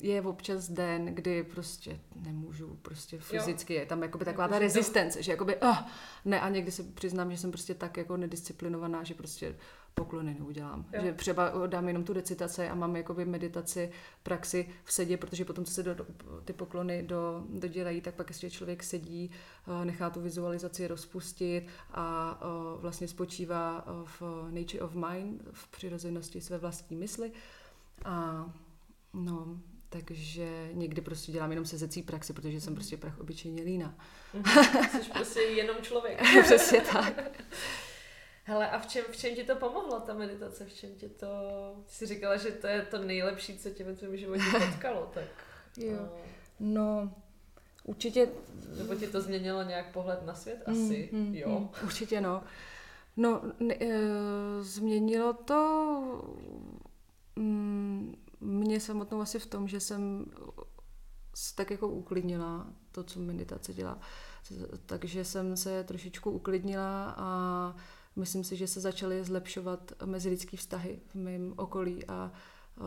[0.00, 3.80] je občas den, kdy prostě nemůžu, prostě fyzicky, jo.
[3.80, 5.22] je tam jakoby taková jako, ta rezistence, to...
[5.22, 5.78] že jakoby, oh,
[6.24, 9.56] ne, a někdy se přiznám, že jsem prostě tak jako nedisciplinovaná, že prostě
[9.94, 10.84] poklony neudělám.
[10.92, 11.02] Jo.
[11.04, 15.64] Že třeba dám jenom tu recitaci a mám jakoby meditaci, praxi v sedě, protože potom,
[15.64, 15.96] co se do,
[16.44, 19.30] ty poklony do, dodělají, tak pak ještě člověk sedí,
[19.82, 25.68] eh, nechá tu vizualizaci rozpustit a eh, vlastně spočívá eh, v nature of mind, v
[25.68, 27.32] přirozenosti své vlastní mysli.
[28.04, 28.46] A
[29.14, 33.94] no, takže někdy prostě dělám jenom sezecí praxi, protože jsem prostě prach obyčejně lína.
[34.90, 36.20] Jsi prostě jenom člověk.
[36.44, 37.42] Přesně tak.
[38.50, 40.64] Hele, a v čem, v čem ti to pomohlo, ta meditace?
[40.64, 41.26] V čem ti to...
[41.86, 45.24] Ty jsi říkala, že to je to nejlepší, co tě ve tvém životě potkalo, tak...
[45.76, 45.98] Jo.
[46.00, 46.08] a-
[46.60, 47.12] No,
[47.84, 48.28] určitě...
[48.78, 50.62] Nebo ti to změnilo nějak pohled na svět?
[50.66, 51.48] Asi, Mm, mm, jo.
[51.48, 52.42] mm, určitě no.
[53.16, 53.88] No, ne, e,
[54.60, 56.24] změnilo to
[57.36, 60.24] mm, mě samotnou asi v tom, že jsem
[61.54, 63.98] tak jako uklidnila to, co meditace dělá.
[64.86, 67.74] Takže jsem se trošičku uklidnila a
[68.16, 72.32] myslím si, že se začaly zlepšovat mezilidský vztahy v mém okolí a
[72.76, 72.84] uh,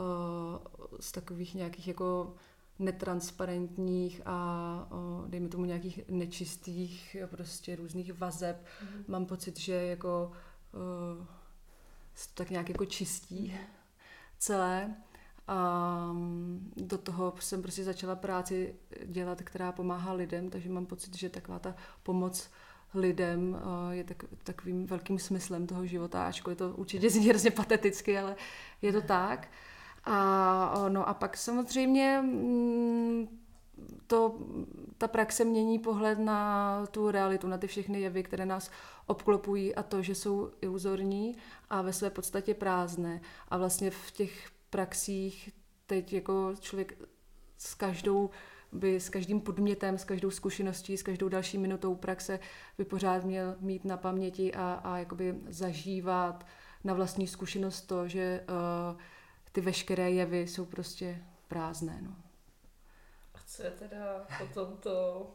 [1.00, 2.36] z takových nějakých jako
[2.80, 8.66] netransparentních a uh, dejme tomu nějakých nečistých prostě různých vazeb.
[8.82, 9.04] Mhm.
[9.08, 10.32] Mám pocit, že jako
[11.20, 11.26] uh,
[12.14, 13.58] to tak nějak jako čistí
[14.40, 14.96] celé.
[15.48, 21.18] A mm, do toho jsem prostě začala práci dělat, která pomáhá lidem, takže mám pocit,
[21.18, 22.50] že taková ta pomoc
[22.94, 28.18] lidem eh, je tak, takovým velkým smyslem toho života, ačkoliv to určitě zní hrozně pateticky,
[28.18, 28.36] ale
[28.82, 29.48] je to tak.
[30.06, 33.28] A, no a pak samozřejmě mm,
[34.08, 34.38] to,
[34.98, 38.72] ta praxe mění pohled na tu realitu, na ty všechny jevy, které nás
[39.06, 41.36] obklopují a to, že jsou iluzorní
[41.70, 43.22] a ve své podstatě prázdné.
[43.48, 45.50] A vlastně v těch praxích
[45.88, 46.98] teď jako člověk
[47.58, 48.30] s každou
[48.74, 52.40] by s každým podmětem, s každou zkušeností, s každou další minutou praxe
[52.78, 56.46] by pořád měl mít na paměti a, a jakoby zažívat
[56.84, 59.02] na vlastní zkušenost to, že uh,
[59.52, 62.00] ty veškeré jevy jsou prostě prázdné.
[62.02, 62.16] No.
[63.34, 65.28] A co je teda potom to...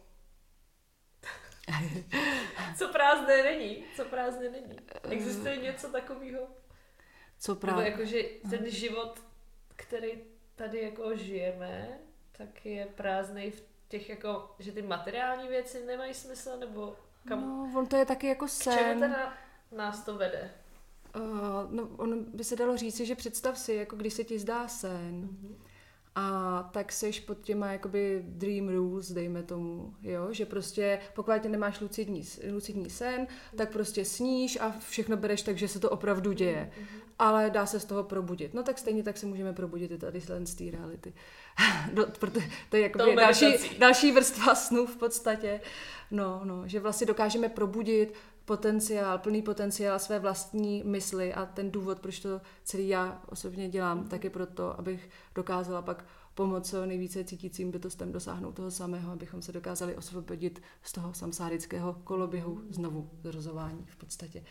[2.79, 3.85] co prázdné není?
[3.97, 4.77] Co prázdné není?
[5.11, 6.47] Existuje něco takového?
[7.39, 7.91] Co Nebo právě?
[7.91, 9.23] jako, že ten život,
[9.77, 10.13] který
[10.55, 11.99] tady jako žijeme,
[12.39, 16.97] tak je prázdný v těch jako, že ty materiální věci nemají smysl, nebo
[17.29, 19.01] kam, No, on to je taky jako k čemu sen.
[19.01, 19.33] teda
[19.77, 20.51] nás to vede?
[21.17, 21.23] Uh,
[21.71, 25.29] no, on by se dalo říci, že představ si, jako když se ti zdá sen,
[26.21, 30.29] a tak seš pod těma jakoby dream rules, dejme tomu, jo?
[30.31, 35.59] že prostě pokud tě nemáš lucidní, lucidní sen, tak prostě sníš a všechno bereš tak,
[35.59, 36.73] že se to opravdu děje.
[37.19, 38.55] Ale dá se z toho probudit.
[38.55, 41.13] No tak stejně tak se můžeme probudit i tady z té reality.
[41.93, 42.41] Do, proto,
[42.71, 43.79] to je jakoby další, meditací.
[43.79, 45.61] další vrstva snů v podstatě.
[46.11, 48.15] No, no, že vlastně dokážeme probudit
[48.49, 54.09] potenciál, plný potenciál své vlastní mysli a ten důvod, proč to celý já osobně dělám,
[54.09, 59.43] tak je proto, abych dokázala pak pomoct co nejvíce cítícím bytostem dosáhnout toho samého, abychom
[59.43, 64.45] se dokázali osvobodit z toho samsárického koloběhu znovu zrozování v podstatě.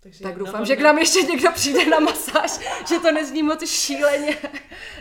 [0.00, 2.50] Takže Tak doufám, že k nám ještě někdo přijde na masáž,
[2.88, 4.38] že to nezní moc šíleně.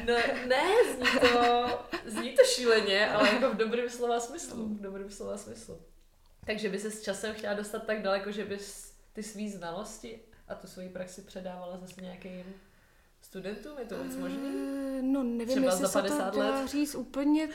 [0.07, 0.13] No,
[0.47, 1.65] ne, zní to,
[2.05, 4.65] zní to šíleně, ale jako v dobrém slova smyslu.
[4.65, 5.79] V dobrém slova smyslu.
[6.49, 10.55] Takže by se s časem chtěla dostat tak daleko, že bys ty svý znalosti a
[10.55, 12.43] tu svoji praxi předávala zase nějakým
[13.21, 13.79] studentům?
[13.79, 14.39] Je to vůbec možný?
[14.97, 16.67] Eh, No nevím, Třeba jestli za se to 50 dá let?
[16.67, 17.49] říct úplně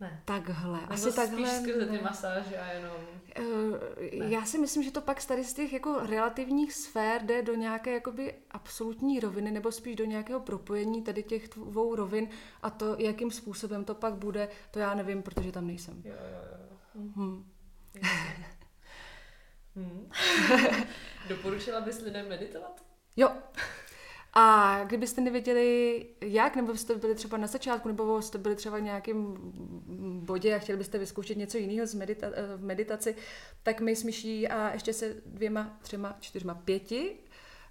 [0.00, 0.22] Ne.
[0.24, 0.80] takhle.
[0.80, 1.60] Nebo Asi spíš takhle.
[1.60, 2.00] skrze ty ne.
[2.02, 2.96] masáže a jenom...
[3.36, 7.54] Eh, Já si myslím, že to pak tady z těch jako relativních sfér jde do
[7.54, 12.28] nějaké jakoby absolutní roviny, nebo spíš do nějakého propojení tady těch dvou rovin
[12.62, 16.02] a to, jakým způsobem to pak bude, to já nevím, protože tam nejsem.
[16.04, 16.38] Jo, jo,
[16.94, 17.02] jo.
[17.16, 17.44] Hm.
[17.94, 18.06] Hm.
[19.76, 20.10] Hm.
[21.28, 22.84] Doporučila bys lidem meditovat?
[23.16, 23.30] Jo.
[24.32, 28.82] A kdybyste nevěděli jak, nebo jste byli třeba na začátku, nebo jste byli třeba v
[28.82, 29.36] nějakém
[30.24, 33.16] bodě a chtěli byste vyzkoušet něco jiného z medita- eh, v meditaci,
[33.62, 37.16] tak my s Myší a ještě se dvěma, třema, čtyřma, pěti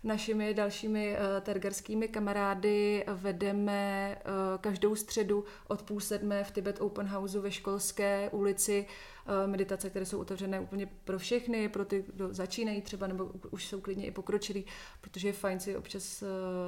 [0.08, 4.32] našimi dalšími uh, tergerskými kamarády vedeme uh,
[4.62, 8.86] každou středu od půl sedmé v Tibet Open Houseu ve školské ulici
[9.28, 13.68] uh, meditace, které jsou otevřené úplně pro všechny, pro ty, kdo začínají třeba, nebo už
[13.68, 14.66] jsou klidně i pokročilí,
[15.02, 16.24] protože je fajn si občas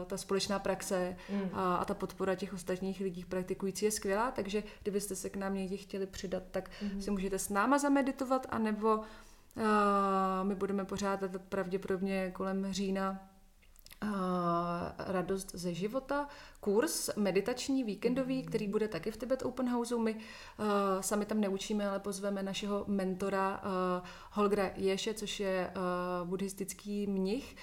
[0.07, 1.49] ta společná praxe Mm.
[1.53, 5.53] a, a ta podpora těch ostatních lidí praktikující je skvělá, takže kdybyste se k nám
[5.55, 7.01] někdy chtěli přidat, tak Mhm.
[7.01, 9.63] si můžete s náma zameditovat, anebo uh,
[10.43, 13.28] my budeme pořádat pravděpodobně kolem října
[14.97, 16.27] Radost ze života,
[16.59, 19.99] kurz meditační víkendový, který bude taky v Tibet Open Houseu.
[19.99, 20.21] My uh,
[21.01, 25.71] sami tam neučíme, ale pozveme našeho mentora uh, Holgra Ješe, což je
[26.23, 27.55] buddhistický mnich,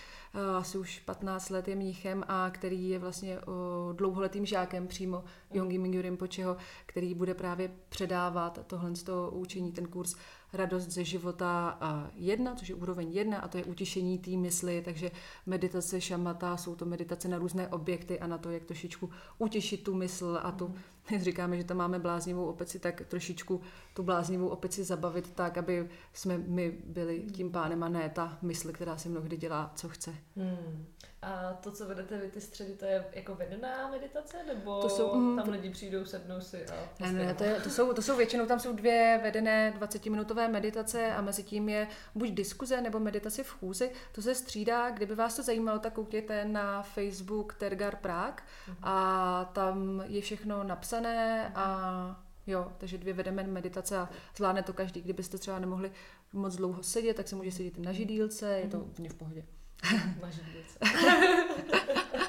[0.58, 5.78] asi už 15 let je mnichem a který je vlastně uh, dlouholetým žákem přímo Yongi
[5.78, 6.56] Mingyu Rinpocheho,
[6.86, 10.16] který bude právě předávat tohle z toho učení, ten kurz
[10.56, 11.78] radost ze života
[12.14, 15.10] jedna, což je úroveň jedna a to je utišení té mysli, takže
[15.46, 19.94] meditace šamata, jsou to meditace na různé objekty a na to, jak trošičku utěšit tu
[19.94, 21.18] mysl a tu, mm.
[21.20, 23.60] říkáme, že tam máme bláznivou opeci, tak trošičku
[23.94, 28.72] tu bláznivou opeci zabavit tak, aby jsme my byli tím pánem a ne ta mysl,
[28.72, 30.14] která si mnohdy dělá, co chce.
[30.36, 30.86] Hmm.
[31.22, 35.14] A to, co vedete vy ty středy, to je jako vedená meditace, nebo to jsou,
[35.14, 36.74] mm, tam lidi přijdou, sednou si a...
[37.00, 41.14] Ne, ne, to, je, to, jsou, to jsou většinou, tam jsou dvě vedené 20-minutové meditace
[41.14, 43.90] a mezi tím je buď diskuze nebo meditace v chůzi.
[44.12, 48.76] To se střídá, kdyby vás to zajímalo, tak koukněte na Facebook Tergar Prague mm-hmm.
[48.82, 55.02] a tam je všechno napsané a Jo, takže dvě vedeme meditace a zvládne to každý.
[55.02, 55.92] Kdybyste třeba nemohli
[56.32, 58.86] moc dlouho sedět, tak se může sedět na židílce, je to mhm.
[58.86, 59.44] úplně v pohodě.
[60.22, 60.78] Na židílce.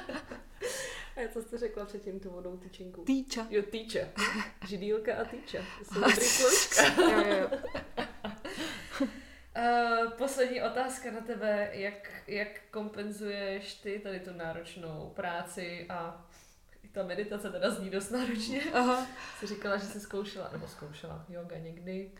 [1.16, 3.04] A co jste řekla předtím tu vodou tyčinku?
[3.04, 3.46] Týča.
[3.50, 3.98] Jo, týča.
[4.68, 5.58] Židílka a týča.
[5.78, 7.02] To jsou dobrý složka.
[7.02, 7.58] jo, jo.
[9.58, 11.68] Uh, poslední otázka na tebe.
[11.72, 16.26] Jak, jak kompenzuješ ty tady tu náročnou práci a
[16.92, 18.60] ta meditace teda zní dost náročně.
[18.74, 19.06] Aha.
[19.38, 22.10] Jsi říkala, že jsi zkoušela, nebo zkoušela yoga někdy.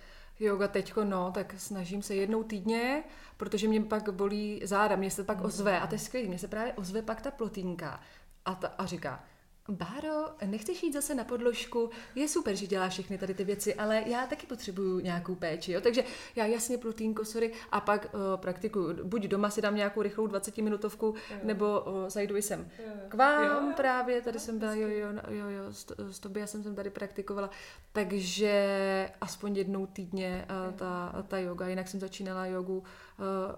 [0.40, 3.04] Yoga teďko, no, tak snažím se jednou týdně,
[3.36, 6.48] protože mě pak bolí záda, mě se pak ozve, a to je skvělé, mě se
[6.48, 8.00] právě ozve pak ta plotínka
[8.44, 9.24] a, ta, a říká,
[9.70, 11.90] Báro, nechceš jít zase na podložku?
[12.14, 15.80] Je super, že děláš všechny tady ty věci, ale já taky potřebuju nějakou péči, jo?
[15.80, 16.04] Takže
[16.36, 19.04] já jasně protínko, sorry, a pak uh, praktikuju.
[19.04, 21.36] Buď doma si dám nějakou rychlou 20-minutovku, jo.
[21.42, 22.92] nebo uh, zajdu jsem jo.
[23.08, 25.72] k vám jo, právě, tady jo, jsem byla, jo, jo, jo, jo,
[26.12, 27.50] s, tobě já jsem sem tady praktikovala,
[27.92, 32.84] takže aspoň jednou týdně uh, ta, ta yoga, jinak jsem začínala jogu uh,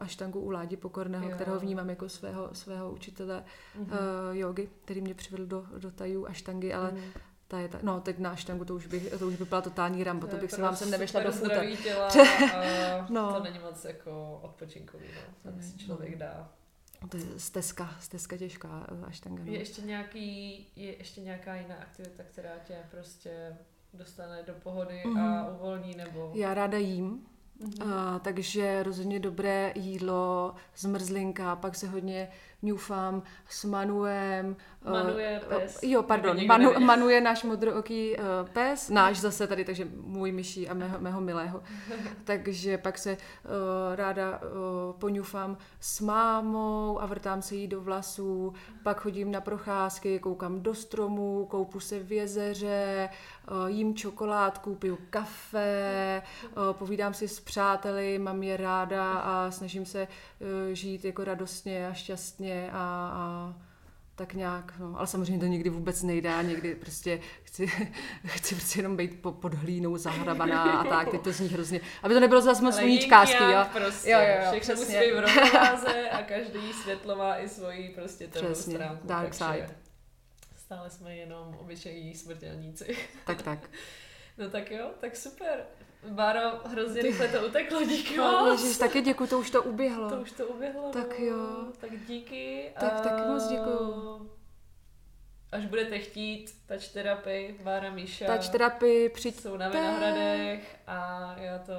[0.00, 1.34] aštangu u Ládi Pokorného, jo.
[1.34, 3.44] kterého vnímám jako svého, svého učitele
[3.78, 3.82] mm-hmm.
[3.82, 7.00] uh, jogy, který mě přivedl do, do tajů aštangy, ale mm.
[7.50, 10.04] Ta je ta, no, teď na štangu to už by, to už by byla totální
[10.04, 11.76] rambo, to, to bych se vám sem nevyšla do futa.
[11.82, 12.08] těla
[12.54, 13.34] a no.
[13.34, 15.50] to není moc jako odpočinkový, no.
[15.50, 16.52] Tam si člověk dá.
[17.08, 19.42] To je stezka, stezka těžká eh, aštanga.
[19.44, 19.52] No.
[19.52, 23.56] Je ještě nějaký, je ještě nějaká jiná aktivita, která tě prostě
[23.94, 25.16] dostane do pohody mm.
[25.16, 25.54] a mhm.
[25.54, 26.32] uvolní, nebo?
[26.34, 27.26] Já ráda jím,
[27.60, 27.92] Mm-hmm.
[27.92, 32.28] A, takže rozhodně dobré jídlo, zmrzlinka, pak se hodně
[32.62, 34.56] ňufám s Manuem.
[34.84, 35.78] Manu je pes.
[35.82, 40.68] Jo, pardon, Manu, Manu je náš modrooký uh, pes, náš zase tady, takže můj myší
[40.68, 41.62] a mého, mého milého.
[42.24, 43.50] takže pak se uh,
[43.94, 50.18] ráda uh, poňufám s mámou a vrtám se jí do vlasů, pak chodím na procházky,
[50.18, 53.08] koukám do stromů, koupu se v jezeře,
[53.50, 56.22] uh, jím čokoládku, piju kafe,
[56.56, 60.08] uh, povídám si s přáteli, mám je ráda a snažím se uh,
[60.72, 62.76] žít jako radostně a šťastně a,
[63.14, 63.54] a
[64.20, 64.94] tak nějak, no.
[64.98, 67.66] ale samozřejmě to nikdy vůbec nejde, někdy prostě chci,
[68.26, 72.14] chci prostě jenom být po, pod hlínou zahrabaná a tak, teď to zní hrozně, aby
[72.14, 73.66] to nebylo zase moc sluníčkářský, jo.
[73.72, 77.88] Prostě, jo, jo, jo, všechno musí být v rovnováze a každý světlo má i svoji
[77.88, 79.06] prostě temnou stránku.
[79.06, 79.74] dark side.
[80.56, 82.96] Stále jsme jenom obyčejní smrtelníci.
[83.26, 83.70] Tak, tak.
[84.38, 85.64] No tak jo, tak super.
[86.08, 88.62] Báro, hrozně rychle to uteklo, díky no, moc.
[88.62, 90.10] Ježiš, taky děkuji, to už to uběhlo.
[90.10, 90.90] To už to uběhlo.
[90.92, 91.36] Tak jo.
[91.80, 92.72] Tak díky.
[92.80, 93.00] Tak a...
[93.00, 94.30] taky moc děkuji.
[95.52, 98.36] Až budete chtít touch terapii, Bára Míša.
[98.36, 99.42] Touch terapii, přijďte.
[99.42, 101.74] Jsou na Vinohradech a já to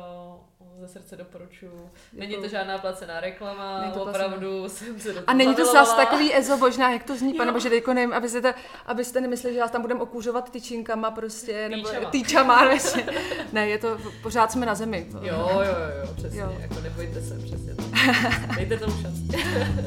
[0.80, 1.91] ze srdce doporučuji.
[2.13, 5.95] Není to žádná placená reklama, není to opravdu jsem se do A není to zase
[5.95, 8.53] takový ezo božná, jak to zní, pane bože, teďko nevím, abyste,
[8.86, 12.69] abyste nemysleli, že vás tam budeme okůřovat tyčinkama prostě, nebo týčama.
[13.53, 15.07] ne, je to, pořád jsme na zemi.
[15.22, 15.61] Jo, jo,
[16.05, 16.57] jo, přesně, jo.
[16.59, 17.76] jako nebojte se, přesně.
[18.55, 19.22] Dejte tomu šanci.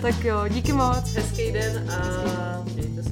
[0.02, 1.14] tak jo, díky moc.
[1.14, 3.03] Hezký den a mějte